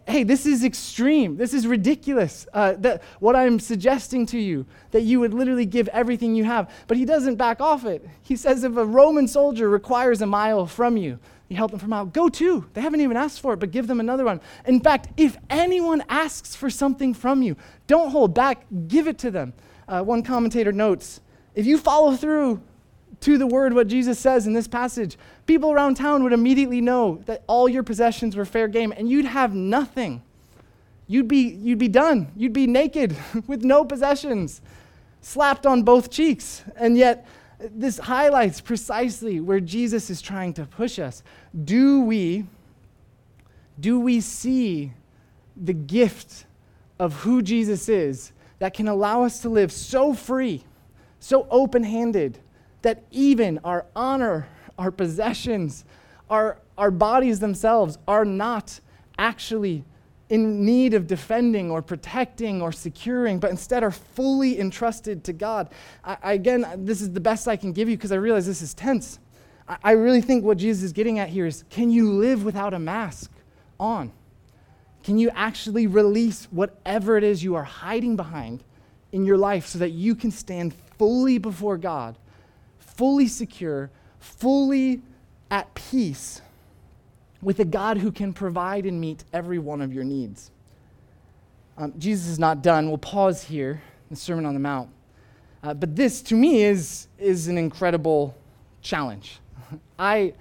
hey, 0.08 0.23
this 0.23 0.45
is 0.45 0.63
extreme. 0.63 1.38
This 1.38 1.53
is 1.53 1.67
ridiculous. 1.67 2.47
Uh, 2.53 2.73
that 2.79 3.03
what 3.19 3.36
I'm 3.36 3.60
suggesting 3.60 4.25
to 4.27 4.39
you, 4.39 4.65
that 4.91 5.01
you 5.01 5.19
would 5.19 5.34
literally 5.34 5.65
give 5.65 5.88
everything 5.89 6.36
you 6.36 6.43
have. 6.43 6.71
But 6.88 6.97
he 6.97 7.06
doesn't 7.06 7.36
back 7.36 7.60
off 7.60 7.86
it. 7.86 8.08
He 8.21 8.36
says 8.36 8.63
if 8.63 8.77
a 8.77 8.86
Roman 8.86 9.27
soldier 9.27 9.69
requires 9.69 10.21
a 10.21 10.25
mile 10.25 10.65
from 10.65 10.97
you, 10.97 11.19
you 11.49 11.58
help 11.58 11.71
them 11.71 11.79
for 11.79 11.86
a 11.86 11.89
mile. 11.89 12.06
Go 12.06 12.29
two. 12.29 12.65
They 12.73 12.82
haven't 12.82 13.01
even 13.01 13.17
asked 13.17 13.41
for 13.41 13.53
it, 13.53 13.58
but 13.58 13.71
give 13.71 13.88
them 13.88 13.99
another 13.99 14.25
one. 14.25 14.41
In 14.65 14.79
fact, 14.79 15.10
if 15.17 15.38
anyone 15.49 16.03
asks 16.10 16.56
for 16.56 16.69
something 16.69 17.13
from 17.13 17.41
you, 17.41 17.56
don't 17.88 18.10
hold 18.10 18.34
back. 18.34 18.65
Give 18.88 19.08
it 19.08 19.17
to 19.19 19.32
them. 19.32 19.53
Uh, 19.88 20.01
one 20.01 20.23
commentator 20.23 20.71
notes, 20.71 21.19
if 21.56 21.65
you 21.65 21.77
follow 21.77 22.15
through 22.15 22.62
to 23.23 23.38
the 23.38 23.47
word 23.47 23.73
what 23.73 23.88
Jesus 23.88 24.19
says 24.19 24.47
in 24.47 24.53
this 24.53 24.67
passage, 24.67 25.17
people 25.45 25.71
around 25.71 25.95
town 25.95 26.23
would 26.23 26.33
immediately 26.33 26.81
know 26.81 27.21
that 27.25 27.43
all 27.47 27.69
your 27.69 27.83
possessions 27.83 28.36
were 28.36 28.45
fair 28.45 28.67
game 28.67 28.93
and 28.95 29.09
you'd 29.09 29.25
have 29.25 29.53
nothing. 29.55 30.21
You'd 31.07 31.27
be, 31.27 31.41
you'd 31.41 31.79
be 31.79 31.88
done. 31.88 32.31
You'd 32.36 32.53
be 32.53 32.67
naked 32.67 33.15
with 33.47 33.63
no 33.63 33.86
possessions, 33.86 34.62
slapped 35.21 35.65
on 35.65 35.83
both 35.83 36.09
cheeks. 36.09 36.63
And 36.75 36.97
yet, 36.97 37.25
this 37.59 37.97
highlights 37.97 38.59
precisely 38.59 39.39
where 39.39 39.59
Jesus 39.59 40.09
is 40.09 40.21
trying 40.21 40.53
to 40.55 40.65
push 40.65 40.99
us. 40.99 41.23
Do 41.63 42.01
we, 42.01 42.45
do 43.79 43.99
we 43.99 44.19
see 44.19 44.91
the 45.55 45.73
gift 45.73 46.45
of 46.99 47.13
who 47.21 47.41
Jesus 47.41 47.88
is 47.88 48.33
that 48.59 48.73
can 48.73 48.88
allow 48.88 49.23
us 49.23 49.41
to 49.41 49.49
live 49.49 49.71
so 49.71 50.13
free, 50.13 50.63
so 51.19 51.47
open 51.49 51.83
handed, 51.83 52.39
that 52.84 53.04
even 53.12 53.60
our 53.63 53.86
honor, 53.96 54.48
our 54.78 54.91
possessions, 54.91 55.84
our, 56.30 56.60
our 56.78 56.91
bodies 56.91 57.39
themselves 57.39 57.98
are 58.08 58.24
not 58.24 58.80
actually 59.17 59.84
in 60.30 60.65
need 60.65 60.93
of 60.93 61.08
defending 61.08 61.69
or 61.69 61.82
protecting 61.82 62.62
or 62.62 62.72
securing, 62.72 63.39
but 63.39 63.52
instead 63.52 63.84
are 63.84 63.91
fully 63.91 64.60
entrusted 64.60 65.24
to 65.24 65.34
God. 65.34 65.69
I, 66.04 66.17
I, 66.24 66.34
again, 66.34 66.65
this 66.86 67.02
is 67.02 67.12
the 67.12 67.19
best 67.19 67.48
I 67.48 67.56
can 67.56 67.72
give 67.72 67.89
you 67.89 67.98
because 67.98 68.12
I 68.12 68.15
realize 68.15 68.46
this 68.46 68.62
is 68.62 68.74
tense. 68.74 69.19
I, 69.67 69.78
I 69.84 69.91
really 69.91 70.22
think 70.22 70.43
what 70.43 70.58
Jesus 70.58 70.84
is 70.84 70.93
getting 70.93 71.19
at 71.19 71.30
here 71.30 71.46
is 71.46 71.63
can 71.69 71.89
you 71.89 72.12
live 72.12 72.43
without 72.43 72.74
a 72.74 72.80
mask 72.80 73.32
on? 73.80 74.12
Can 75.04 75.17
you 75.17 75.30
actually 75.32 75.88
release 75.88 76.48
whatever 76.52 77.17
it 77.17 77.24
is 77.24 77.43
you 77.43 77.56
are 77.56 77.63
hiding 77.63 78.15
behind 78.15 78.63
in 79.12 79.26
your 79.26 79.38
life 79.38 79.67
so 79.67 79.80
that 79.80 79.91
you 79.91 80.15
can 80.15 80.32
stand 80.32 80.74
fully 80.98 81.38
before 81.38 81.78
God 81.78 82.17
fully 82.95 83.27
secure, 83.27 83.89
fully 84.19 85.01
at 85.51 85.73
peace 85.75 86.41
with 87.41 87.60
a 87.60 87.65
God 87.65 87.97
who 87.97 88.12
can 88.12 88.34
provide 88.34 88.86
and 88.86 88.99
meet 88.99 89.23
every 89.34 89.60
one 89.60 89.82
of 89.82 89.93
your 89.93 90.03
needs. 90.03 90.51
Um, 91.77 91.93
Jesus 91.97 92.27
is 92.27 92.39
not 92.39 92.62
done. 92.62 92.88
We'll 92.88 92.97
pause 92.97 93.43
here, 93.43 93.82
the 94.10 94.15
Sermon 94.15 94.45
on 94.45 94.53
the 94.53 94.60
Mount. 94.60 94.89
Uh, 95.63 95.73
but 95.73 95.95
this, 95.95 96.21
to 96.23 96.36
me, 96.36 96.63
is, 96.63 97.08
is 97.17 97.47
an 97.47 97.58
incredible 97.58 98.36
challenge. 98.82 99.39
I, 99.99 100.34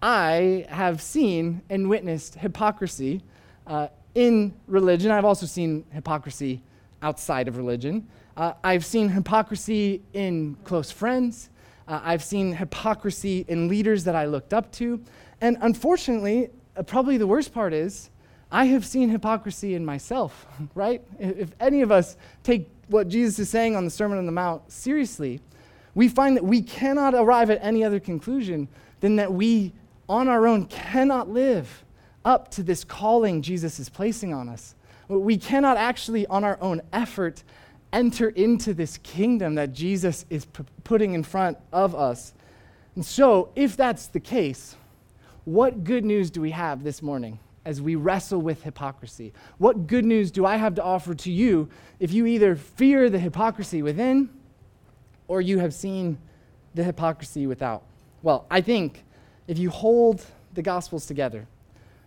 I 0.00 0.66
have 0.68 1.02
seen 1.02 1.60
and 1.68 1.88
witnessed 1.88 2.36
hypocrisy 2.36 3.20
uh, 3.66 3.88
in 4.14 4.54
religion. 4.66 5.10
I've 5.10 5.24
also 5.24 5.46
seen 5.46 5.84
hypocrisy 5.92 6.62
outside 7.02 7.48
of 7.48 7.56
religion. 7.56 8.06
Uh, 8.36 8.54
I've 8.64 8.84
seen 8.84 9.08
hypocrisy 9.08 10.02
in 10.12 10.56
close 10.64 10.90
friends. 10.90 11.50
Uh, 11.90 12.00
I've 12.04 12.22
seen 12.22 12.52
hypocrisy 12.52 13.44
in 13.48 13.66
leaders 13.66 14.04
that 14.04 14.14
I 14.14 14.26
looked 14.26 14.54
up 14.54 14.70
to. 14.74 15.00
And 15.40 15.58
unfortunately, 15.60 16.50
uh, 16.76 16.84
probably 16.84 17.16
the 17.16 17.26
worst 17.26 17.52
part 17.52 17.74
is, 17.74 18.10
I 18.52 18.66
have 18.66 18.86
seen 18.86 19.08
hypocrisy 19.08 19.74
in 19.74 19.84
myself, 19.84 20.46
right? 20.76 21.02
If 21.18 21.50
any 21.58 21.82
of 21.82 21.90
us 21.90 22.16
take 22.44 22.68
what 22.86 23.08
Jesus 23.08 23.40
is 23.40 23.48
saying 23.50 23.74
on 23.74 23.84
the 23.84 23.90
Sermon 23.90 24.18
on 24.18 24.26
the 24.26 24.32
Mount 24.32 24.70
seriously, 24.70 25.40
we 25.96 26.08
find 26.08 26.36
that 26.36 26.44
we 26.44 26.62
cannot 26.62 27.12
arrive 27.12 27.50
at 27.50 27.58
any 27.60 27.82
other 27.82 27.98
conclusion 27.98 28.68
than 29.00 29.16
that 29.16 29.32
we, 29.32 29.72
on 30.08 30.28
our 30.28 30.46
own, 30.46 30.66
cannot 30.66 31.28
live 31.28 31.84
up 32.24 32.52
to 32.52 32.62
this 32.62 32.84
calling 32.84 33.42
Jesus 33.42 33.80
is 33.80 33.88
placing 33.88 34.32
on 34.32 34.48
us. 34.48 34.76
We 35.08 35.36
cannot 35.36 35.76
actually, 35.76 36.24
on 36.28 36.44
our 36.44 36.56
own 36.60 36.82
effort, 36.92 37.42
enter 37.92 38.28
into 38.30 38.74
this 38.74 38.98
kingdom 38.98 39.54
that 39.56 39.72
Jesus 39.72 40.24
is 40.30 40.44
p- 40.44 40.64
putting 40.84 41.14
in 41.14 41.22
front 41.22 41.58
of 41.72 41.94
us. 41.94 42.32
And 42.94 43.04
so, 43.04 43.50
if 43.54 43.76
that's 43.76 44.06
the 44.06 44.20
case, 44.20 44.76
what 45.44 45.84
good 45.84 46.04
news 46.04 46.30
do 46.30 46.40
we 46.40 46.50
have 46.50 46.84
this 46.84 47.02
morning 47.02 47.38
as 47.64 47.80
we 47.80 47.94
wrestle 47.94 48.40
with 48.40 48.62
hypocrisy? 48.62 49.32
What 49.58 49.86
good 49.86 50.04
news 50.04 50.30
do 50.30 50.46
I 50.46 50.56
have 50.56 50.74
to 50.76 50.82
offer 50.82 51.14
to 51.14 51.32
you 51.32 51.68
if 51.98 52.12
you 52.12 52.26
either 52.26 52.56
fear 52.56 53.10
the 53.10 53.18
hypocrisy 53.18 53.82
within 53.82 54.28
or 55.28 55.40
you 55.40 55.58
have 55.58 55.74
seen 55.74 56.18
the 56.74 56.84
hypocrisy 56.84 57.46
without? 57.46 57.82
Well, 58.22 58.46
I 58.50 58.60
think 58.60 59.04
if 59.46 59.58
you 59.58 59.70
hold 59.70 60.24
the 60.54 60.62
Gospels 60.62 61.06
together, 61.06 61.46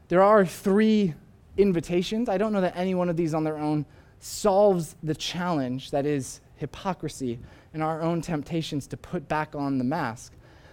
there 0.09 0.21
are 0.21 0.45
three 0.45 1.13
invitations. 1.57 2.29
I 2.29 2.37
don't 2.37 2.53
know 2.53 2.61
that 2.61 2.75
any 2.75 2.95
one 2.95 3.09
of 3.09 3.17
these 3.17 3.33
on 3.33 3.43
their 3.43 3.57
own 3.57 3.85
solves 4.23 4.95
the 5.03 5.13
challenge 5.13 5.91
that 5.91 6.05
is 6.05 6.39
hypocrisy 6.55 7.37
and 7.73 7.83
our 7.83 8.01
own 8.01 8.21
temptations 8.21 8.87
to 8.87 8.95
put 8.95 9.27
back 9.27 9.53
on 9.53 9.77
the 9.77 9.83
mask. 9.83 10.31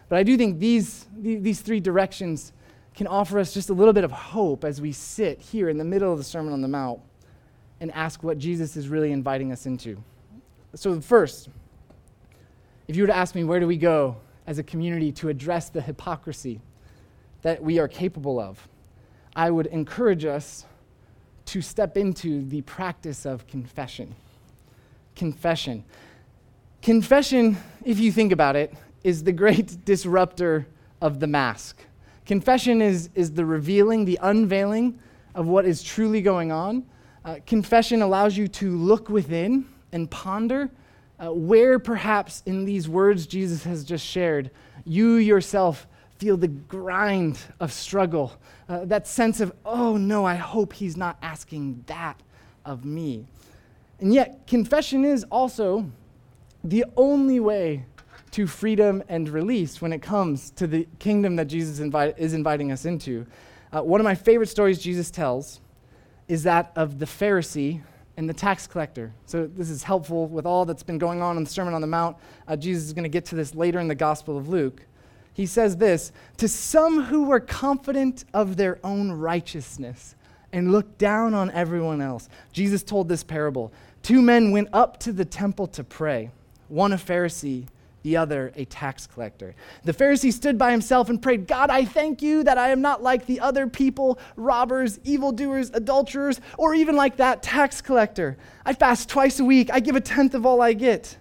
But 0.09 0.19
I 0.19 0.23
do 0.23 0.37
think 0.37 0.61
these, 0.61 1.07
these 1.19 1.61
three 1.61 1.81
directions 1.81 2.53
can 2.95 3.09
offer 3.09 3.41
us 3.41 3.53
just 3.53 3.69
a 3.69 3.73
little 3.73 3.93
bit 3.93 4.05
of 4.05 4.13
hope 4.13 4.65
as 4.65 4.81
we 4.81 4.93
sit 4.93 5.41
here 5.41 5.69
in 5.69 5.79
the 5.79 5.85
middle 5.85 6.13
of 6.13 6.19
the 6.19 6.25
Sermon 6.25 6.53
on 6.53 6.61
the 6.61 6.69
Mount 6.69 7.01
and 7.81 7.91
ask 7.91 8.23
what 8.23 8.39
Jesus 8.39 8.77
is 8.77 8.87
really 8.87 9.11
inviting 9.11 9.51
us 9.51 9.67
into. 9.67 10.01
So, 10.75 11.01
first, 11.01 11.49
if 12.87 12.95
you 12.95 13.03
were 13.03 13.09
to 13.09 13.17
ask 13.17 13.35
me, 13.35 13.43
where 13.43 13.59
do 13.59 13.67
we 13.67 13.77
go 13.77 14.17
as 14.47 14.59
a 14.59 14.63
community 14.63 15.11
to 15.13 15.29
address 15.29 15.71
the 15.71 15.81
hypocrisy 15.81 16.61
that 17.43 17.61
we 17.61 17.81
are 17.81 17.89
capable 17.89 18.39
of, 18.39 18.69
I 19.35 19.51
would 19.51 19.67
encourage 19.67 20.25
us 20.25 20.67
to 21.51 21.61
step 21.61 21.97
into 21.97 22.47
the 22.49 22.61
practice 22.63 23.27
of 23.27 23.45
confession. 23.49 24.15
Confession. 25.17 25.83
Confession, 26.81 27.57
if 27.85 27.99
you 27.99 28.13
think 28.13 28.31
about 28.31 28.55
it, 28.55 28.73
is 29.03 29.25
the 29.25 29.33
great 29.33 29.85
disruptor 29.85 30.69
of 31.01 31.19
the 31.19 31.27
mask. 31.27 31.77
Confession 32.25 32.81
is, 32.81 33.11
is 33.17 33.33
the 33.33 33.45
revealing, 33.45 34.05
the 34.05 34.17
unveiling 34.23 34.97
of 35.35 35.49
what 35.49 35.65
is 35.65 35.83
truly 35.83 36.23
going 36.23 36.53
on. 36.53 36.85
Uh, 37.25 37.41
confession 37.49 38.01
allows 38.01 38.37
you 38.37 38.47
to 38.47 38.77
look 38.77 39.09
within 39.09 39.67
and 39.91 40.09
ponder 40.09 40.71
uh, 41.19 41.33
where 41.33 41.81
perhaps 41.81 42.45
in 42.47 42.65
these 42.65 42.89
words 42.89 43.27
Jesus 43.27 43.65
has 43.65 43.83
just 43.83 44.07
shared, 44.07 44.53
you 44.85 45.15
yourself 45.15 45.89
feel 46.21 46.37
the 46.37 46.49
grind 46.49 47.39
of 47.61 47.73
struggle, 47.73 48.31
uh, 48.69 48.85
that 48.85 49.07
sense 49.07 49.41
of, 49.41 49.55
oh 49.65 49.97
no, 49.97 50.27
I 50.27 50.35
hope 50.35 50.75
he's 50.75 50.95
not 50.95 51.17
asking 51.23 51.83
that 51.87 52.21
of 52.63 52.85
me. 52.85 53.27
And 54.01 54.13
yet, 54.13 54.47
confession 54.47 55.07
is 55.07 55.25
also 55.31 55.91
the 56.63 56.85
only 56.95 57.41
way 57.41 57.87
to 58.33 58.47
freedom 58.47 59.03
and 59.09 59.31
release 59.31 59.81
when 59.81 59.95
it 59.95 60.03
comes 60.03 60.51
to 60.51 60.67
the 60.67 60.87
kingdom 60.99 61.37
that 61.37 61.47
Jesus 61.47 61.81
is 61.81 62.35
inviting 62.35 62.71
us 62.71 62.85
into. 62.85 63.27
Uh, 63.73 63.81
one 63.81 63.99
of 63.99 64.05
my 64.05 64.15
favorite 64.15 64.49
stories 64.49 64.79
Jesus 64.79 65.11
tells 65.11 65.59
is 66.29 66.43
that 66.43 66.71
of 66.77 66.99
the 66.99 67.07
Pharisee 67.07 67.81
and 68.19 68.29
the 68.29 68.35
tax 68.35 68.67
collector. 68.67 69.15
So, 69.25 69.47
this 69.47 69.71
is 69.71 69.83
helpful 69.83 70.27
with 70.27 70.45
all 70.45 70.67
that's 70.67 70.83
been 70.83 70.99
going 70.99 71.23
on 71.23 71.39
in 71.39 71.45
the 71.45 71.51
Sermon 71.51 71.73
on 71.73 71.81
the 71.81 71.87
Mount. 71.87 72.19
Uh, 72.47 72.57
Jesus 72.57 72.85
is 72.85 72.93
going 72.93 73.05
to 73.05 73.09
get 73.09 73.25
to 73.27 73.37
this 73.37 73.55
later 73.55 73.81
in 73.81 73.89
the 73.89 73.95
Gospel 73.95 74.37
of 74.37 74.51
Luke. 74.51 74.85
He 75.33 75.47
says 75.47 75.77
this 75.77 76.13
To 76.39 76.49
some 76.49 77.05
who 77.05 77.25
were 77.25 77.41
confident 77.41 78.25
of 78.35 78.57
their 78.57 78.79
own 78.85 79.13
righteousness 79.13 80.15
and 80.53 80.73
looked 80.73 80.99
down 80.99 81.35
on 81.35 81.51
everyone 81.51 82.01
else, 82.01 82.29
Jesus 82.53 82.83
told 82.83 83.09
this 83.09 83.23
parable. 83.23 83.73
Two 84.03 84.23
men 84.23 84.51
went 84.51 84.69
up 84.73 84.99
to 85.01 85.13
the 85.13 85.25
temple 85.25 85.67
to 85.69 85.85
pray, 85.85 86.31
one 86.69 86.93
a 86.93 86.97
Pharisee 86.97 87.67
the 88.03 88.17
other 88.17 88.53
a 88.57 88.65
tax 88.65 89.07
collector. 89.07 89.55
The 89.85 89.93
Pharisee 89.93 90.33
stood 90.33 90.59
by 90.59 90.71
himself 90.71 91.09
and 91.09 91.21
prayed, 91.21 91.47
God, 91.47 91.71
I 91.71 91.85
thank 91.85 92.23
you 92.23 92.43
that 92.45 92.59
I 92.59 92.71
am 92.71 92.81
not 92.81 93.03
like 93.03 93.27
the 93.27 93.41
other 93.41 93.67
people, 93.67 94.19
robbers, 94.37 94.99
evildoers, 95.05 95.71
adulterers, 95.75 96.41
or 96.59 96.75
even 96.75 96.97
like 96.97 97.17
that 97.17 97.43
tax 97.43 97.81
collector. 97.81 98.37
I 98.65 98.73
fast 98.73 99.09
twice 99.09 99.41
a 99.41 99.45
week, 99.45 99.71
I 99.73 99.81
give 99.81 99.97
a 99.97 100.01
tenth 100.01 100.35
of 100.35 100.47
all 100.47 100.61
I 100.63 100.73
get. 100.73 101.17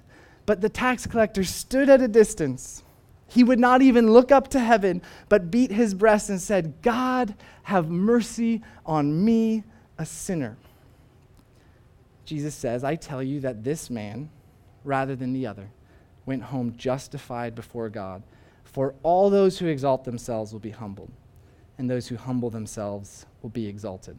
But 0.45 0.61
the 0.61 0.69
tax 0.69 1.05
collector 1.05 1.43
stood 1.43 1.89
at 1.89 2.01
a 2.01 2.07
distance. 2.07 2.83
He 3.29 3.43
would 3.43 3.59
not 3.59 3.81
even 3.81 4.11
look 4.11 4.31
up 4.31 4.47
to 4.49 4.59
heaven, 4.59 5.01
but 5.29 5.51
beat 5.51 5.71
his 5.71 5.93
breast 5.93 6.29
and 6.29 6.41
said, 6.41 6.81
God, 6.81 7.35
have 7.63 7.89
mercy 7.89 8.61
on 8.85 9.23
me, 9.23 9.63
a 9.97 10.05
sinner. 10.05 10.57
Jesus 12.25 12.55
says, 12.55 12.83
I 12.83 12.95
tell 12.95 13.23
you 13.23 13.39
that 13.41 13.63
this 13.63 13.89
man, 13.89 14.29
rather 14.83 15.15
than 15.15 15.33
the 15.33 15.45
other, 15.45 15.69
went 16.25 16.43
home 16.43 16.75
justified 16.75 17.55
before 17.55 17.89
God. 17.89 18.23
For 18.63 18.93
all 19.03 19.29
those 19.29 19.59
who 19.59 19.67
exalt 19.67 20.03
themselves 20.03 20.51
will 20.51 20.59
be 20.59 20.69
humbled, 20.71 21.11
and 21.77 21.89
those 21.89 22.07
who 22.07 22.17
humble 22.17 22.49
themselves 22.49 23.25
will 23.41 23.49
be 23.49 23.67
exalted. 23.67 24.17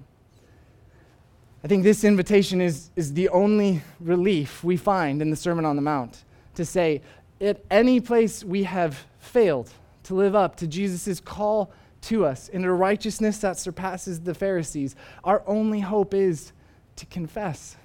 I 1.63 1.69
think 1.69 1.83
this 1.83 2.05
invitation 2.05 2.61
is, 2.61 2.91
is 2.97 3.13
the 3.13 3.29
only 3.29 3.83
relief 4.01 4.65
we 4.65 4.77
find 4.77 5.21
in 5.21 5.31
the 5.31 5.37
Sermon 5.37 5.65
on 5.65 5.77
the 5.77 5.83
Mount 5.83 6.25
to 6.55 6.65
say, 6.65 7.03
at 7.41 7.65
any 7.71 8.01
place 8.01 8.45
we 8.45 8.65
have 8.65 9.07
failed 9.19 9.71
to 10.05 10.15
live 10.15 10.35
up 10.35 10.57
to 10.57 10.67
Jesus' 10.67 11.21
call 11.21 11.73
to 12.03 12.25
us 12.25 12.49
in 12.49 12.65
a 12.65 12.73
righteousness 12.73 13.39
that 13.39 13.59
surpasses 13.59 14.21
the 14.21 14.35
Pharisees, 14.35 14.97
our 15.25 15.43
only 15.47 15.81
hope 15.81 16.15
is 16.15 16.53
to 16.97 17.07
confess, 17.07 17.77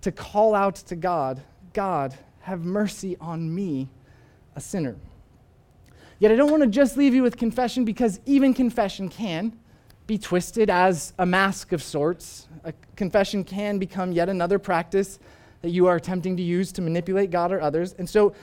to 0.00 0.12
call 0.12 0.54
out 0.54 0.76
to 0.76 0.96
God, 0.96 1.42
God, 1.72 2.16
have 2.40 2.64
mercy 2.64 3.16
on 3.20 3.54
me, 3.54 3.88
a 4.56 4.60
sinner. 4.60 4.96
Yet 6.18 6.32
I 6.32 6.36
don't 6.36 6.50
want 6.50 6.62
to 6.62 6.68
just 6.68 6.96
leave 6.96 7.14
you 7.14 7.22
with 7.22 7.36
confession 7.36 7.84
because 7.84 8.20
even 8.26 8.54
confession 8.54 9.08
can 9.08 9.58
be 10.06 10.18
twisted 10.18 10.70
as 10.70 11.12
a 11.18 11.26
mask 11.26 11.72
of 11.72 11.82
sorts. 11.82 12.48
A 12.64 12.72
confession 12.96 13.44
can 13.44 13.78
become 13.78 14.12
yet 14.12 14.28
another 14.28 14.58
practice 14.58 15.18
that 15.62 15.70
you 15.70 15.86
are 15.86 15.96
attempting 15.96 16.36
to 16.36 16.42
use 16.42 16.72
to 16.72 16.82
manipulate 16.82 17.30
God 17.30 17.52
or 17.52 17.60
others. 17.60 17.94
And 17.98 18.08
so 18.08 18.34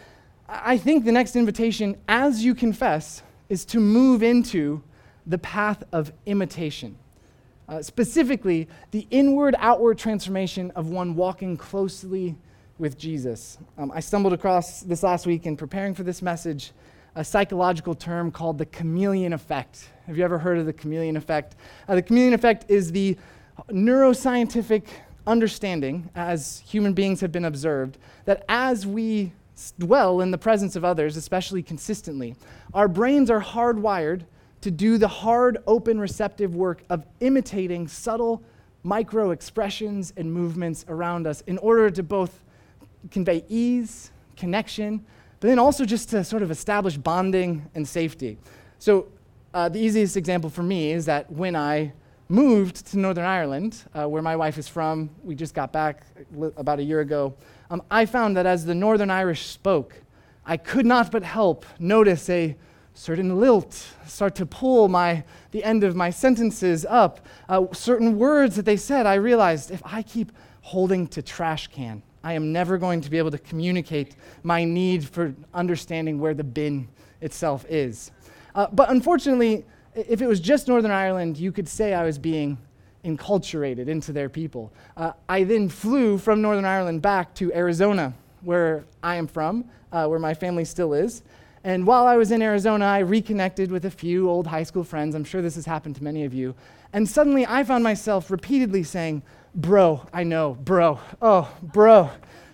I 0.51 0.77
think 0.77 1.05
the 1.05 1.11
next 1.11 1.35
invitation, 1.35 1.95
as 2.07 2.43
you 2.43 2.55
confess, 2.55 3.21
is 3.49 3.65
to 3.65 3.79
move 3.79 4.23
into 4.23 4.81
the 5.27 5.37
path 5.37 5.83
of 5.91 6.11
imitation. 6.25 6.97
Uh, 7.67 7.83
specifically, 7.83 8.67
the 8.89 9.05
inward 9.11 9.55
outward 9.59 9.99
transformation 9.99 10.71
of 10.71 10.89
one 10.89 11.15
walking 11.15 11.55
closely 11.55 12.35
with 12.79 12.97
Jesus. 12.97 13.59
Um, 13.77 13.91
I 13.93 13.99
stumbled 13.99 14.33
across 14.33 14.81
this 14.81 15.03
last 15.03 15.27
week 15.27 15.45
in 15.45 15.55
preparing 15.55 15.93
for 15.93 16.01
this 16.01 16.23
message 16.23 16.71
a 17.13 17.23
psychological 17.23 17.93
term 17.93 18.31
called 18.31 18.57
the 18.57 18.65
chameleon 18.65 19.33
effect. 19.33 19.89
Have 20.07 20.17
you 20.17 20.23
ever 20.23 20.39
heard 20.39 20.57
of 20.57 20.65
the 20.65 20.73
chameleon 20.73 21.15
effect? 21.15 21.57
Uh, 21.87 21.93
the 21.93 22.01
chameleon 22.01 22.33
effect 22.33 22.65
is 22.69 22.91
the 22.91 23.15
neuroscientific 23.69 24.85
understanding, 25.27 26.09
as 26.15 26.63
human 26.65 26.93
beings 26.93 27.21
have 27.21 27.31
been 27.31 27.45
observed, 27.45 27.99
that 28.25 28.45
as 28.49 28.87
we 28.87 29.31
dwell 29.77 30.21
in 30.21 30.31
the 30.31 30.37
presence 30.37 30.75
of 30.75 30.85
others, 30.85 31.17
especially 31.17 31.63
consistently, 31.63 32.35
our 32.73 32.87
brains 32.87 33.29
are 33.29 33.41
hardwired 33.41 34.23
to 34.61 34.71
do 34.71 34.97
the 34.97 35.07
hard, 35.07 35.57
open, 35.67 35.99
receptive 35.99 36.55
work 36.55 36.83
of 36.89 37.05
imitating 37.19 37.87
subtle 37.87 38.43
micro 38.83 39.31
expressions 39.31 40.13
and 40.17 40.31
movements 40.31 40.85
around 40.87 41.27
us 41.27 41.41
in 41.47 41.57
order 41.59 41.89
to 41.89 42.03
both 42.03 42.41
convey 43.11 43.43
ease, 43.49 44.11
connection, 44.35 45.05
but 45.39 45.47
then 45.47 45.59
also 45.59 45.85
just 45.85 46.09
to 46.09 46.23
sort 46.23 46.43
of 46.43 46.51
establish 46.51 46.97
bonding 46.97 47.69
and 47.75 47.87
safety. 47.87 48.37
So, 48.77 49.07
uh, 49.53 49.67
the 49.67 49.79
easiest 49.79 50.15
example 50.15 50.49
for 50.49 50.63
me 50.63 50.91
is 50.91 51.05
that 51.05 51.31
when 51.31 51.55
I 51.55 51.93
moved 52.29 52.85
to 52.87 52.99
Northern 52.99 53.25
Ireland, 53.25 53.83
uh, 53.93 54.07
where 54.07 54.21
my 54.21 54.35
wife 54.35 54.57
is 54.57 54.67
from, 54.67 55.09
we 55.23 55.33
just 55.35 55.55
got 55.55 55.73
back 55.73 56.03
about 56.57 56.79
a 56.79 56.83
year 56.83 57.01
ago, 57.01 57.33
um, 57.71 57.81
I 57.89 58.05
found 58.05 58.37
that 58.37 58.45
as 58.45 58.65
the 58.65 58.75
Northern 58.75 59.09
Irish 59.09 59.47
spoke, 59.47 59.95
I 60.45 60.55
could 60.57 60.85
not 60.85 61.11
but 61.11 61.23
help 61.23 61.65
notice 61.79 62.29
a 62.29 62.55
certain 62.93 63.39
lilt 63.39 63.73
start 64.05 64.35
to 64.35 64.45
pull 64.45 64.87
my, 64.87 65.23
the 65.51 65.63
end 65.63 65.83
of 65.83 65.95
my 65.95 66.09
sentences 66.09 66.85
up. 66.87 67.25
Uh, 67.47 67.65
certain 67.71 68.17
words 68.17 68.55
that 68.55 68.65
they 68.65 68.77
said, 68.77 69.05
I 69.05 69.15
realized 69.15 69.71
if 69.71 69.81
I 69.83 70.03
keep 70.03 70.31
holding 70.61 71.07
to 71.07 71.21
trash 71.21 71.67
can 71.67 72.03
I 72.23 72.33
am 72.33 72.51
never 72.51 72.77
going 72.77 73.01
to 73.01 73.09
be 73.09 73.17
able 73.17 73.31
to 73.31 73.37
communicate 73.37 74.15
my 74.43 74.63
need 74.63 75.07
for 75.07 75.33
understanding 75.53 76.19
where 76.19 76.33
the 76.33 76.43
bin 76.43 76.89
itself 77.21 77.65
is. 77.69 78.11
Uh, 78.55 78.67
but 78.73 78.89
unfortunately, 78.89 79.65
if 80.07 80.21
it 80.21 80.27
was 80.27 80.39
just 80.39 80.67
Northern 80.67 80.91
Ireland, 80.91 81.37
you 81.37 81.51
could 81.51 81.67
say 81.67 81.93
I 81.93 82.03
was 82.03 82.17
being 82.17 82.57
enculturated 83.03 83.87
into 83.87 84.11
their 84.11 84.29
people. 84.29 84.71
Uh, 84.97 85.13
I 85.27 85.43
then 85.43 85.69
flew 85.69 86.17
from 86.17 86.41
Northern 86.41 86.65
Ireland 86.65 87.01
back 87.01 87.33
to 87.35 87.53
Arizona, 87.53 88.13
where 88.41 88.85
I 89.03 89.15
am 89.15 89.27
from, 89.27 89.65
uh, 89.91 90.07
where 90.07 90.19
my 90.19 90.33
family 90.33 90.65
still 90.65 90.93
is. 90.93 91.23
And 91.63 91.85
while 91.85 92.07
I 92.07 92.15
was 92.15 92.31
in 92.31 92.41
Arizona, 92.41 92.85
I 92.85 92.99
reconnected 92.99 93.71
with 93.71 93.85
a 93.85 93.91
few 93.91 94.29
old 94.29 94.47
high 94.47 94.63
school 94.63 94.83
friends. 94.83 95.15
I'm 95.15 95.25
sure 95.25 95.41
this 95.41 95.55
has 95.55 95.65
happened 95.65 95.95
to 95.97 96.03
many 96.03 96.23
of 96.23 96.33
you. 96.33 96.55
And 96.93 97.07
suddenly 97.07 97.45
I 97.45 97.63
found 97.63 97.83
myself 97.83 98.31
repeatedly 98.31 98.83
saying, 98.83 99.23
Bro, 99.55 100.07
I 100.13 100.23
know, 100.23 100.53
bro. 100.53 100.99
Oh, 101.21 101.51
bro, 101.61 102.11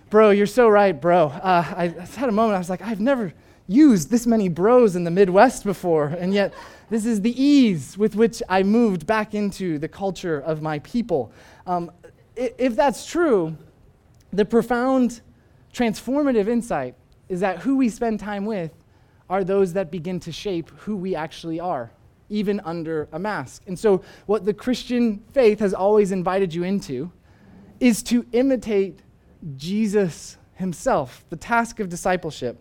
bro, 0.09 0.29
you're 0.31 0.47
so 0.47 0.69
right, 0.69 0.99
bro. 0.99 1.27
Uh, 1.27 1.73
I 1.77 1.87
had 2.15 2.29
a 2.29 2.31
moment, 2.31 2.55
I 2.55 2.57
was 2.57 2.69
like, 2.69 2.81
I've 2.81 3.01
never 3.01 3.33
used 3.67 4.09
this 4.09 4.25
many 4.25 4.47
bros 4.47 4.95
in 4.95 5.03
the 5.03 5.11
Midwest 5.11 5.63
before. 5.63 6.07
And 6.07 6.33
yet, 6.33 6.53
this 6.89 7.05
is 7.05 7.21
the 7.21 7.41
ease 7.41 7.97
with 7.97 8.15
which 8.15 8.43
I 8.47 8.63
moved 8.63 9.05
back 9.07 9.33
into 9.33 9.79
the 9.79 9.87
culture 9.87 10.39
of 10.39 10.61
my 10.61 10.79
people. 10.79 11.31
Um, 11.65 11.91
if 12.35 12.75
that's 12.75 13.05
true, 13.05 13.57
the 14.31 14.45
profound 14.45 15.21
transformative 15.73 16.47
insight 16.47 16.95
is 17.29 17.39
that 17.39 17.59
who 17.59 17.77
we 17.77 17.89
spend 17.89 18.19
time 18.19 18.45
with 18.45 18.71
are 19.29 19.43
those 19.43 19.73
that 19.73 19.89
begin 19.89 20.19
to 20.21 20.31
shape 20.31 20.69
who 20.77 20.95
we 20.95 21.15
actually 21.15 21.59
are, 21.59 21.91
even 22.29 22.59
under 22.61 23.07
a 23.11 23.19
mask. 23.19 23.63
And 23.67 23.77
so, 23.77 24.03
what 24.25 24.45
the 24.45 24.53
Christian 24.53 25.23
faith 25.33 25.59
has 25.59 25.73
always 25.73 26.11
invited 26.11 26.53
you 26.53 26.63
into 26.63 27.11
is 27.79 28.03
to 28.03 28.25
imitate 28.31 28.99
Jesus 29.57 30.37
himself. 30.53 31.25
The 31.29 31.35
task 31.35 31.79
of 31.79 31.89
discipleship 31.89 32.59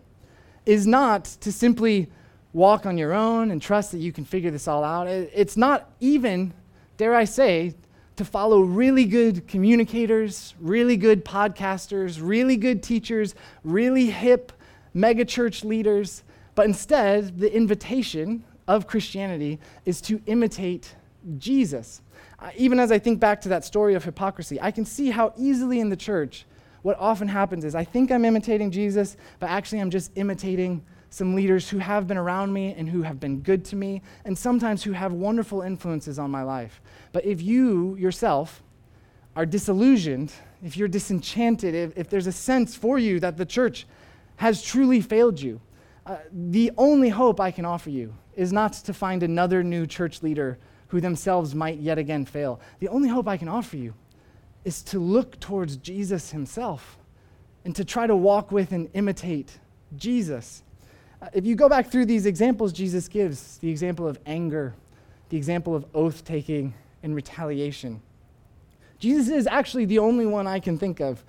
is 0.65 0.87
not 0.87 1.25
to 1.25 1.51
simply 1.51 2.09
walk 2.55 2.85
on 2.85 2.97
your 2.97 3.11
own 3.11 3.51
and 3.51 3.61
trust 3.61 3.91
that 3.91 3.97
you 3.97 4.13
can 4.13 4.23
figure 4.23 4.49
this 4.49 4.65
all 4.65 4.81
out. 4.81 5.07
It's 5.07 5.57
not 5.57 5.91
even, 5.99 6.53
dare 6.95 7.13
I 7.13 7.25
say, 7.25 7.75
to 8.15 8.23
follow 8.23 8.61
really 8.61 9.03
good 9.03 9.45
communicators, 9.45 10.55
really 10.61 10.95
good 10.95 11.25
podcasters, 11.25 12.19
really 12.21 12.55
good 12.55 12.81
teachers, 12.81 13.35
really 13.65 14.05
hip 14.05 14.53
megachurch 14.95 15.65
leaders, 15.65 16.23
but 16.55 16.65
instead, 16.65 17.37
the 17.41 17.53
invitation 17.53 18.45
of 18.69 18.87
Christianity 18.87 19.59
is 19.83 19.99
to 20.01 20.21
imitate 20.25 20.95
Jesus. 21.37 22.01
Uh, 22.39 22.51
even 22.55 22.79
as 22.79 22.89
I 22.89 22.99
think 22.99 23.19
back 23.19 23.41
to 23.41 23.49
that 23.49 23.65
story 23.65 23.95
of 23.95 24.05
hypocrisy, 24.05 24.61
I 24.61 24.71
can 24.71 24.85
see 24.85 25.09
how 25.09 25.33
easily 25.35 25.81
in 25.81 25.89
the 25.89 25.97
church 25.97 26.45
what 26.83 26.97
often 26.99 27.27
happens 27.27 27.65
is 27.65 27.75
I 27.75 27.83
think 27.83 28.11
I'm 28.11 28.23
imitating 28.23 28.71
Jesus, 28.71 29.17
but 29.39 29.49
actually 29.49 29.81
I'm 29.81 29.89
just 29.89 30.11
imitating 30.15 30.85
some 31.15 31.33
leaders 31.33 31.69
who 31.69 31.77
have 31.77 32.07
been 32.07 32.17
around 32.17 32.51
me 32.51 32.75
and 32.77 32.89
who 32.89 33.01
have 33.01 33.21
been 33.21 33.39
good 33.39 33.63
to 33.63 33.77
me, 33.77 34.01
and 34.25 34.37
sometimes 34.37 34.83
who 34.83 34.91
have 34.91 35.13
wonderful 35.13 35.61
influences 35.61 36.19
on 36.19 36.29
my 36.29 36.43
life. 36.43 36.81
But 37.13 37.23
if 37.23 37.41
you 37.41 37.95
yourself 37.95 38.61
are 39.33 39.45
disillusioned, 39.45 40.33
if 40.61 40.75
you're 40.75 40.89
disenchanted, 40.89 41.73
if, 41.73 41.97
if 41.97 42.09
there's 42.09 42.27
a 42.27 42.33
sense 42.33 42.75
for 42.75 42.99
you 42.99 43.21
that 43.21 43.37
the 43.37 43.45
church 43.45 43.87
has 44.35 44.61
truly 44.61 44.99
failed 44.99 45.39
you, 45.39 45.61
uh, 46.05 46.17
the 46.33 46.69
only 46.77 47.07
hope 47.07 47.39
I 47.39 47.49
can 47.49 47.63
offer 47.63 47.89
you 47.89 48.13
is 48.35 48.51
not 48.51 48.73
to 48.73 48.93
find 48.93 49.23
another 49.23 49.63
new 49.63 49.87
church 49.87 50.21
leader 50.21 50.57
who 50.89 50.99
themselves 50.99 51.55
might 51.55 51.79
yet 51.79 51.97
again 51.97 52.25
fail. 52.25 52.59
The 52.79 52.89
only 52.89 53.07
hope 53.07 53.29
I 53.29 53.37
can 53.37 53.47
offer 53.47 53.77
you 53.77 53.93
is 54.65 54.83
to 54.83 54.99
look 54.99 55.39
towards 55.39 55.77
Jesus 55.77 56.31
himself 56.31 56.97
and 57.63 57.73
to 57.73 57.85
try 57.85 58.05
to 58.05 58.17
walk 58.17 58.51
with 58.51 58.73
and 58.73 58.89
imitate 58.93 59.59
Jesus. 59.95 60.61
Uh, 61.21 61.27
if 61.33 61.45
you 61.45 61.55
go 61.55 61.69
back 61.69 61.89
through 61.91 62.05
these 62.05 62.25
examples 62.25 62.73
Jesus 62.73 63.07
gives, 63.07 63.57
the 63.59 63.69
example 63.69 64.07
of 64.07 64.19
anger, 64.25 64.73
the 65.29 65.37
example 65.37 65.75
of 65.75 65.85
oath 65.93 66.23
taking 66.23 66.73
and 67.03 67.15
retaliation, 67.15 68.01
Jesus 68.99 69.29
is 69.33 69.47
actually 69.47 69.85
the 69.85 69.99
only 69.99 70.25
one 70.25 70.47
I 70.47 70.59
can 70.59 70.77
think 70.77 70.99
of 70.99 71.23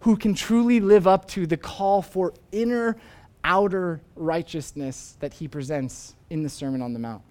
who 0.00 0.16
can 0.16 0.34
truly 0.34 0.80
live 0.80 1.06
up 1.06 1.26
to 1.28 1.46
the 1.46 1.56
call 1.56 2.02
for 2.02 2.34
inner, 2.52 2.96
outer 3.44 4.00
righteousness 4.14 5.16
that 5.20 5.34
he 5.34 5.48
presents 5.48 6.14
in 6.30 6.42
the 6.42 6.48
Sermon 6.48 6.82
on 6.82 6.92
the 6.92 6.98
Mount. 6.98 7.22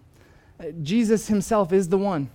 Uh, 0.59 0.65
Jesus 0.81 1.27
himself 1.27 1.73
is 1.73 1.89
the 1.89 1.97
one 1.97 2.29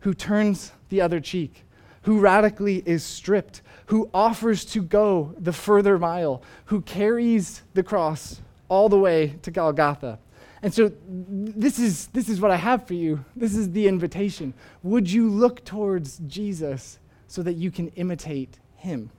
who 0.00 0.14
turns 0.14 0.72
the 0.88 1.00
other 1.00 1.20
cheek, 1.20 1.64
who 2.02 2.20
radically 2.20 2.82
is 2.86 3.02
stripped, 3.02 3.62
who 3.86 4.08
offers 4.14 4.64
to 4.64 4.82
go 4.82 5.34
the 5.38 5.52
further 5.52 5.98
mile, 5.98 6.42
who 6.66 6.80
carries 6.80 7.62
the 7.74 7.82
cross 7.82 8.40
all 8.68 8.88
the 8.88 8.98
way 8.98 9.36
to 9.42 9.50
Golgotha. 9.50 10.18
And 10.62 10.72
so 10.72 10.90
this 11.06 11.78
is, 11.78 12.06
this 12.08 12.28
is 12.28 12.40
what 12.40 12.50
I 12.50 12.56
have 12.56 12.86
for 12.86 12.94
you. 12.94 13.22
This 13.36 13.54
is 13.54 13.70
the 13.72 13.86
invitation. 13.86 14.54
Would 14.82 15.10
you 15.10 15.28
look 15.28 15.62
towards 15.64 16.18
Jesus 16.26 16.98
so 17.28 17.42
that 17.42 17.54
you 17.54 17.70
can 17.70 17.88
imitate 17.88 18.58
him? 18.76 19.10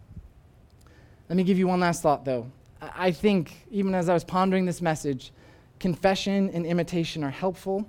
Let 1.30 1.36
me 1.36 1.44
give 1.44 1.60
you 1.60 1.68
one 1.68 1.80
last 1.80 2.02
thought, 2.02 2.26
though. 2.26 2.52
I 2.82 3.12
think, 3.12 3.68
even 3.72 3.94
as 3.94 4.10
I 4.10 4.14
was 4.14 4.24
pondering 4.24 4.66
this 4.66 4.82
message, 4.82 5.32
confession 5.80 6.50
and 6.52 6.66
imitation 6.66 7.24
are 7.24 7.30
helpful, 7.30 7.88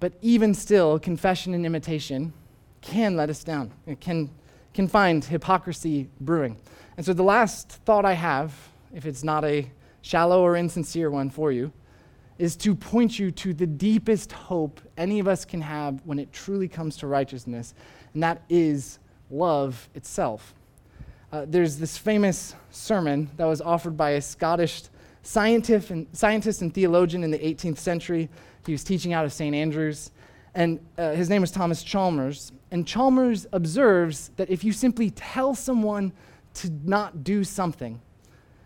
but 0.00 0.14
even 0.22 0.54
still, 0.54 0.98
confession 0.98 1.54
and 1.54 1.64
imitation 1.64 2.32
can 2.80 3.16
let 3.16 3.30
us 3.30 3.44
down. 3.44 3.72
It 3.86 4.00
can, 4.00 4.30
can 4.72 4.88
find 4.88 5.24
hypocrisy 5.24 6.08
brewing. 6.20 6.56
And 6.96 7.04
so, 7.04 7.12
the 7.12 7.22
last 7.22 7.68
thought 7.84 8.04
I 8.04 8.12
have, 8.12 8.54
if 8.94 9.06
it's 9.06 9.24
not 9.24 9.44
a 9.44 9.70
shallow 10.04 10.42
or 10.42 10.54
insincere 10.54 11.10
one 11.10 11.30
for 11.30 11.50
you, 11.50 11.72
is 12.38 12.56
to 12.56 12.74
point 12.74 13.18
you 13.18 13.30
to 13.30 13.54
the 13.54 13.66
deepest 13.66 14.32
hope 14.32 14.78
any 14.98 15.18
of 15.18 15.26
us 15.26 15.46
can 15.46 15.62
have 15.62 16.02
when 16.04 16.18
it 16.18 16.30
truly 16.30 16.68
comes 16.68 16.98
to 16.98 17.06
righteousness, 17.06 17.72
and 18.12 18.22
that 18.22 18.42
is 18.50 18.98
love 19.30 19.88
itself. 19.94 20.52
Uh, 21.32 21.46
there's 21.48 21.78
this 21.78 21.96
famous 21.96 22.54
sermon 22.70 23.30
that 23.38 23.46
was 23.46 23.62
offered 23.62 23.96
by 23.96 24.10
a 24.10 24.20
Scottish 24.20 24.82
scientist 25.22 25.88
and, 25.90 26.06
scientist 26.12 26.60
and 26.60 26.74
theologian 26.74 27.24
in 27.24 27.30
the 27.30 27.38
18th 27.38 27.78
century. 27.78 28.28
He 28.66 28.72
was 28.72 28.84
teaching 28.84 29.14
out 29.14 29.24
of 29.24 29.32
St. 29.32 29.54
Andrews, 29.54 30.10
and 30.54 30.80
uh, 30.98 31.12
his 31.12 31.30
name 31.30 31.40
was 31.40 31.50
Thomas 31.50 31.82
Chalmers. 31.82 32.52
And 32.70 32.86
Chalmers 32.86 33.46
observes 33.52 34.32
that 34.36 34.50
if 34.50 34.64
you 34.64 34.72
simply 34.72 35.10
tell 35.10 35.54
someone 35.54 36.12
to 36.54 36.70
not 36.84 37.24
do 37.24 37.42
something, 37.42 38.02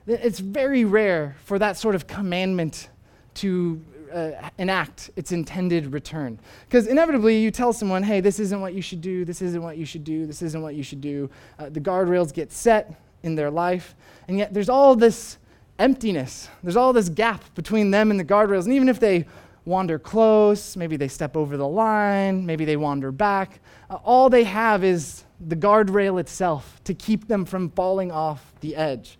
it's 0.08 0.38
very 0.38 0.84
rare 0.84 1.36
for 1.44 1.58
that 1.58 1.76
sort 1.76 1.94
of 1.94 2.06
commandment 2.06 2.88
to 3.34 3.82
uh, 4.12 4.30
enact 4.58 5.10
its 5.16 5.32
intended 5.32 5.92
return. 5.92 6.38
Because 6.66 6.86
inevitably, 6.86 7.38
you 7.38 7.50
tell 7.50 7.72
someone, 7.72 8.02
hey, 8.02 8.20
this 8.20 8.40
isn't 8.40 8.60
what 8.60 8.74
you 8.74 8.82
should 8.82 9.00
do, 9.00 9.24
this 9.24 9.42
isn't 9.42 9.62
what 9.62 9.76
you 9.76 9.84
should 9.84 10.04
do, 10.04 10.26
this 10.26 10.42
isn't 10.42 10.62
what 10.62 10.74
you 10.74 10.82
should 10.82 11.00
do. 11.00 11.30
Uh, 11.58 11.68
the 11.68 11.80
guardrails 11.80 12.32
get 12.32 12.50
set 12.52 13.00
in 13.22 13.34
their 13.34 13.50
life, 13.50 13.94
and 14.28 14.38
yet 14.38 14.54
there's 14.54 14.68
all 14.68 14.94
this 14.94 15.38
emptiness, 15.78 16.48
there's 16.62 16.76
all 16.76 16.92
this 16.92 17.08
gap 17.08 17.54
between 17.54 17.90
them 17.90 18.10
and 18.10 18.18
the 18.18 18.24
guardrails. 18.24 18.64
And 18.64 18.72
even 18.72 18.88
if 18.88 18.98
they 18.98 19.26
wander 19.64 19.98
close, 19.98 20.76
maybe 20.76 20.96
they 20.96 21.08
step 21.08 21.36
over 21.36 21.56
the 21.56 21.68
line, 21.68 22.46
maybe 22.46 22.64
they 22.64 22.76
wander 22.76 23.12
back, 23.12 23.60
uh, 23.90 23.96
all 23.96 24.30
they 24.30 24.44
have 24.44 24.82
is 24.82 25.24
the 25.46 25.56
guardrail 25.56 26.18
itself 26.18 26.80
to 26.84 26.94
keep 26.94 27.28
them 27.28 27.44
from 27.44 27.70
falling 27.70 28.10
off 28.10 28.54
the 28.60 28.74
edge. 28.74 29.17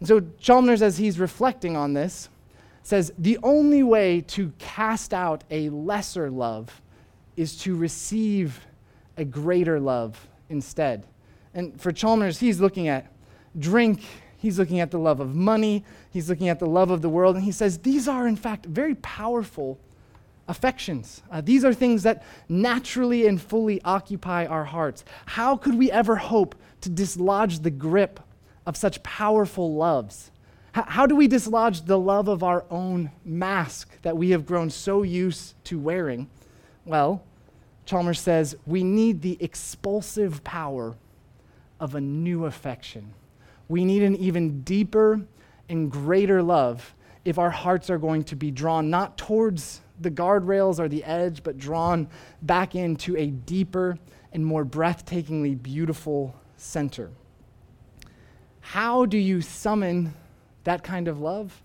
And 0.00 0.08
so 0.08 0.22
Chalmers, 0.38 0.82
as 0.82 0.98
he's 0.98 1.18
reflecting 1.18 1.76
on 1.76 1.92
this, 1.92 2.28
says 2.82 3.12
the 3.18 3.38
only 3.42 3.82
way 3.82 4.22
to 4.22 4.52
cast 4.58 5.14
out 5.14 5.44
a 5.50 5.68
lesser 5.68 6.30
love 6.30 6.80
is 7.36 7.56
to 7.58 7.76
receive 7.76 8.66
a 9.16 9.24
greater 9.24 9.78
love 9.78 10.28
instead. 10.48 11.06
And 11.54 11.78
for 11.80 11.92
Chalmers, 11.92 12.38
he's 12.38 12.60
looking 12.60 12.88
at 12.88 13.12
drink, 13.58 14.02
he's 14.38 14.58
looking 14.58 14.80
at 14.80 14.90
the 14.90 14.98
love 14.98 15.20
of 15.20 15.34
money, 15.34 15.84
he's 16.10 16.28
looking 16.28 16.48
at 16.48 16.58
the 16.58 16.66
love 16.66 16.90
of 16.90 17.02
the 17.02 17.08
world, 17.08 17.36
and 17.36 17.44
he 17.44 17.52
says 17.52 17.78
these 17.78 18.08
are, 18.08 18.26
in 18.26 18.36
fact, 18.36 18.66
very 18.66 18.94
powerful 18.96 19.78
affections. 20.48 21.22
Uh, 21.30 21.40
these 21.40 21.64
are 21.64 21.74
things 21.74 22.02
that 22.02 22.24
naturally 22.48 23.26
and 23.26 23.40
fully 23.40 23.80
occupy 23.84 24.46
our 24.46 24.64
hearts. 24.64 25.04
How 25.26 25.56
could 25.56 25.76
we 25.76 25.92
ever 25.92 26.16
hope 26.16 26.54
to 26.80 26.88
dislodge 26.88 27.60
the 27.60 27.70
grip 27.70 28.20
of 28.70 28.76
such 28.76 29.02
powerful 29.02 29.74
loves? 29.74 30.30
How 30.70 31.04
do 31.04 31.16
we 31.16 31.26
dislodge 31.26 31.82
the 31.82 31.98
love 31.98 32.28
of 32.28 32.44
our 32.44 32.64
own 32.70 33.10
mask 33.24 34.00
that 34.02 34.16
we 34.16 34.30
have 34.30 34.46
grown 34.46 34.70
so 34.70 35.02
used 35.02 35.56
to 35.64 35.76
wearing? 35.76 36.30
Well, 36.84 37.24
Chalmers 37.84 38.20
says 38.20 38.54
we 38.66 38.84
need 38.84 39.22
the 39.22 39.36
expulsive 39.40 40.44
power 40.44 40.94
of 41.80 41.96
a 41.96 42.00
new 42.00 42.44
affection. 42.44 43.12
We 43.68 43.84
need 43.84 44.04
an 44.04 44.14
even 44.14 44.60
deeper 44.60 45.20
and 45.68 45.90
greater 45.90 46.40
love 46.40 46.94
if 47.24 47.40
our 47.40 47.50
hearts 47.50 47.90
are 47.90 47.98
going 47.98 48.22
to 48.22 48.36
be 48.36 48.52
drawn 48.52 48.88
not 48.88 49.18
towards 49.18 49.80
the 49.98 50.12
guardrails 50.12 50.78
or 50.78 50.88
the 50.88 51.02
edge, 51.02 51.42
but 51.42 51.58
drawn 51.58 52.06
back 52.42 52.76
into 52.76 53.16
a 53.16 53.26
deeper 53.26 53.98
and 54.32 54.46
more 54.46 54.64
breathtakingly 54.64 55.60
beautiful 55.60 56.36
center. 56.56 57.10
How 58.60 59.06
do 59.06 59.18
you 59.18 59.40
summon 59.40 60.14
that 60.64 60.82
kind 60.82 61.08
of 61.08 61.20
love? 61.20 61.62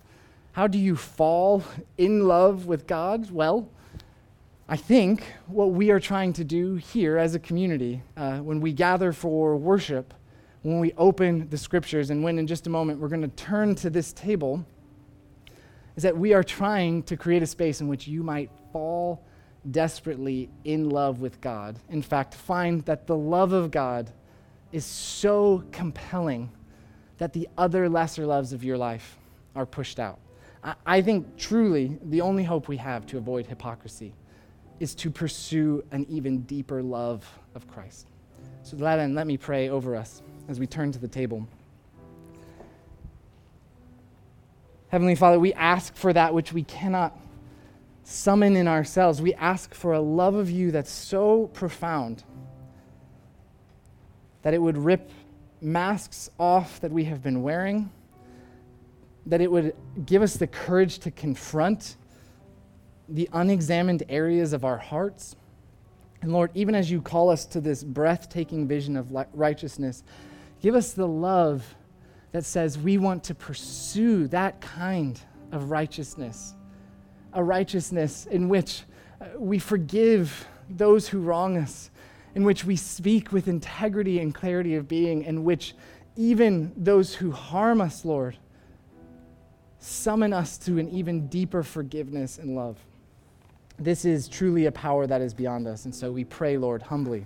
How 0.54 0.68
do 0.68 0.78
you 0.78 0.96
fall 0.96 1.64
in 1.98 2.28
love 2.28 2.66
with 2.66 2.88
God? 2.88 3.30
Well, 3.30 3.70
I 4.68 4.78
think 4.78 5.24
what 5.48 5.72
we 5.72 5.92
are 5.92 6.00
trying 6.00 6.34
to 6.34 6.44
do 6.44 6.76
here 6.76 7.18
as 7.18 7.36
a 7.36 7.40
community, 7.40 8.02
uh, 8.18 8.38
when 8.40 8.62
we 8.62 8.74
gather 8.74 9.12
for 9.14 9.56
worship, 9.58 10.14
when 10.64 10.80
we 10.80 10.94
open 10.98 11.48
the 11.50 11.58
scriptures, 11.58 12.10
and 12.10 12.24
when 12.24 12.40
in 12.40 12.48
just 12.48 12.66
a 12.66 12.70
moment 12.72 13.00
we're 13.00 13.10
going 13.10 13.22
to 13.22 13.28
turn 13.28 13.76
to 13.76 13.90
this 13.92 14.12
table, 14.14 14.66
is 15.96 16.04
that 16.04 16.18
we 16.18 16.34
are 16.34 16.44
trying 16.44 17.04
to 17.04 17.16
create 17.16 17.44
a 17.44 17.46
space 17.46 17.82
in 17.82 17.88
which 17.88 18.08
you 18.08 18.24
might 18.24 18.50
fall 18.74 19.24
desperately 19.70 20.50
in 20.64 20.90
love 20.90 21.22
with 21.22 21.40
God. 21.42 21.78
In 21.90 22.02
fact, 22.02 22.34
find 22.34 22.84
that 22.86 23.06
the 23.06 23.16
love 23.16 23.54
of 23.54 23.72
God 23.72 24.12
is 24.72 24.86
so 24.86 25.64
compelling 25.72 26.50
that 27.18 27.34
the 27.34 27.48
other 27.58 27.88
lesser 27.90 28.26
loves 28.26 28.54
of 28.54 28.64
your 28.64 28.78
life 28.78 29.18
are 29.56 29.66
pushed 29.66 30.00
out. 30.00 30.20
I, 30.64 30.76
I 30.86 31.02
think 31.02 31.38
truly 31.38 31.98
the 32.04 32.22
only 32.22 32.44
hope 32.44 32.68
we 32.68 32.78
have 32.78 33.06
to 33.08 33.18
avoid 33.18 33.46
hypocrisy 33.46 34.14
is 34.80 34.94
to 34.96 35.10
pursue 35.10 35.84
an 35.92 36.06
even 36.10 36.42
deeper 36.42 36.84
love 36.84 37.26
of 37.54 37.68
Christ. 37.68 38.08
So, 38.64 38.78
to 38.78 38.84
let 38.84 39.28
me 39.28 39.38
pray 39.38 39.70
over 39.70 39.96
us 39.96 40.22
as 40.48 40.60
we 40.60 40.68
turn 40.68 40.92
to 40.92 41.00
the 41.00 41.08
table. 41.08 41.48
Heavenly 44.90 45.16
Father, 45.16 45.40
we 45.40 45.54
ask 45.54 45.96
for 45.96 46.14
that 46.14 46.34
which 46.34 46.54
we 46.54 46.64
cannot 46.64 47.18
summon 48.04 48.56
in 48.56 48.68
ourselves. 48.68 49.22
We 49.22 49.34
ask 49.34 49.74
for 49.74 49.94
a 49.94 50.00
love 50.00 50.36
of 50.36 50.50
you 50.50 50.72
that's 50.72 50.92
so 50.92 51.48
profound 51.48 52.24
that 54.44 54.54
it 54.54 54.62
would 54.62 54.78
rip 54.78 55.10
masks 55.62 56.30
off 56.40 56.80
that 56.82 56.92
we 56.92 57.06
have 57.06 57.24
been 57.24 57.42
wearing, 57.42 57.90
that 59.26 59.42
it 59.42 59.52
would 59.52 59.76
give 60.06 60.22
us 60.22 60.36
the 60.36 60.48
courage 60.48 61.00
to 61.00 61.12
confront 61.12 61.98
the 63.10 63.30
unexamined 63.34 64.04
areas 64.10 64.54
of 64.54 64.66
our 64.66 64.78
hearts. 64.78 65.36
And 66.22 66.32
Lord, 66.32 66.52
even 66.54 66.76
as 66.76 66.90
you 66.90 67.02
call 67.02 67.30
us 67.30 67.46
to 67.48 67.62
this 67.62 67.84
breathtaking 67.84 68.68
vision 68.68 68.98
of 68.98 69.12
righteousness, 69.34 70.04
give 70.62 70.76
us 70.76 70.94
the 70.94 71.08
love 71.08 71.76
that 72.32 72.44
says 72.44 72.78
we 72.78 72.98
want 72.98 73.24
to 73.26 73.36
pursue 73.36 74.28
that 74.28 74.60
kind 74.60 75.20
of 75.52 75.72
righteousness, 75.72 76.54
a 77.34 77.44
righteousness 77.44 78.26
in 78.26 78.50
which 78.50 78.84
uh, 79.22 79.28
we 79.38 79.60
forgive 79.60 80.48
those 80.70 81.08
who 81.08 81.22
wrong 81.22 81.58
us, 81.58 81.92
in 82.36 82.44
which 82.44 82.66
we 82.66 82.76
speak 82.76 83.32
with 83.32 83.48
integrity 83.48 84.20
and 84.20 84.36
clarity 84.36 84.76
of 84.76 84.88
being, 84.88 85.24
in 85.24 85.44
which 85.44 85.74
even 86.18 86.72
those 86.78 87.16
who 87.16 87.32
harm 87.32 87.82
us, 87.82 88.06
Lord, 88.06 88.38
summon 89.80 90.34
us 90.34 90.58
to 90.60 90.78
an 90.78 90.90
even 90.90 91.28
deeper 91.28 91.64
forgiveness 91.64 92.38
and 92.38 92.56
love. 92.56 92.78
This 93.78 94.06
is 94.06 94.28
truly 94.28 94.66
a 94.66 94.72
power 94.72 95.08
that 95.08 95.22
is 95.22 95.34
beyond 95.34 95.68
us. 95.68 95.86
And 95.86 95.94
so 95.94 96.12
we 96.12 96.24
pray, 96.24 96.58
Lord, 96.58 96.82
humbly, 96.82 97.26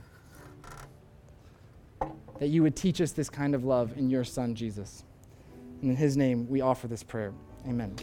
that 2.39 2.47
you 2.47 2.63
would 2.63 2.75
teach 2.75 3.01
us 3.01 3.11
this 3.11 3.29
kind 3.29 3.53
of 3.53 3.65
love 3.65 3.97
in 3.97 4.09
your 4.09 4.23
Son, 4.23 4.55
Jesus. 4.55 5.03
And 5.81 5.91
in 5.91 5.97
his 5.97 6.17
name, 6.17 6.47
we 6.49 6.61
offer 6.61 6.87
this 6.87 7.03
prayer. 7.03 7.33
Amen. 7.67 7.95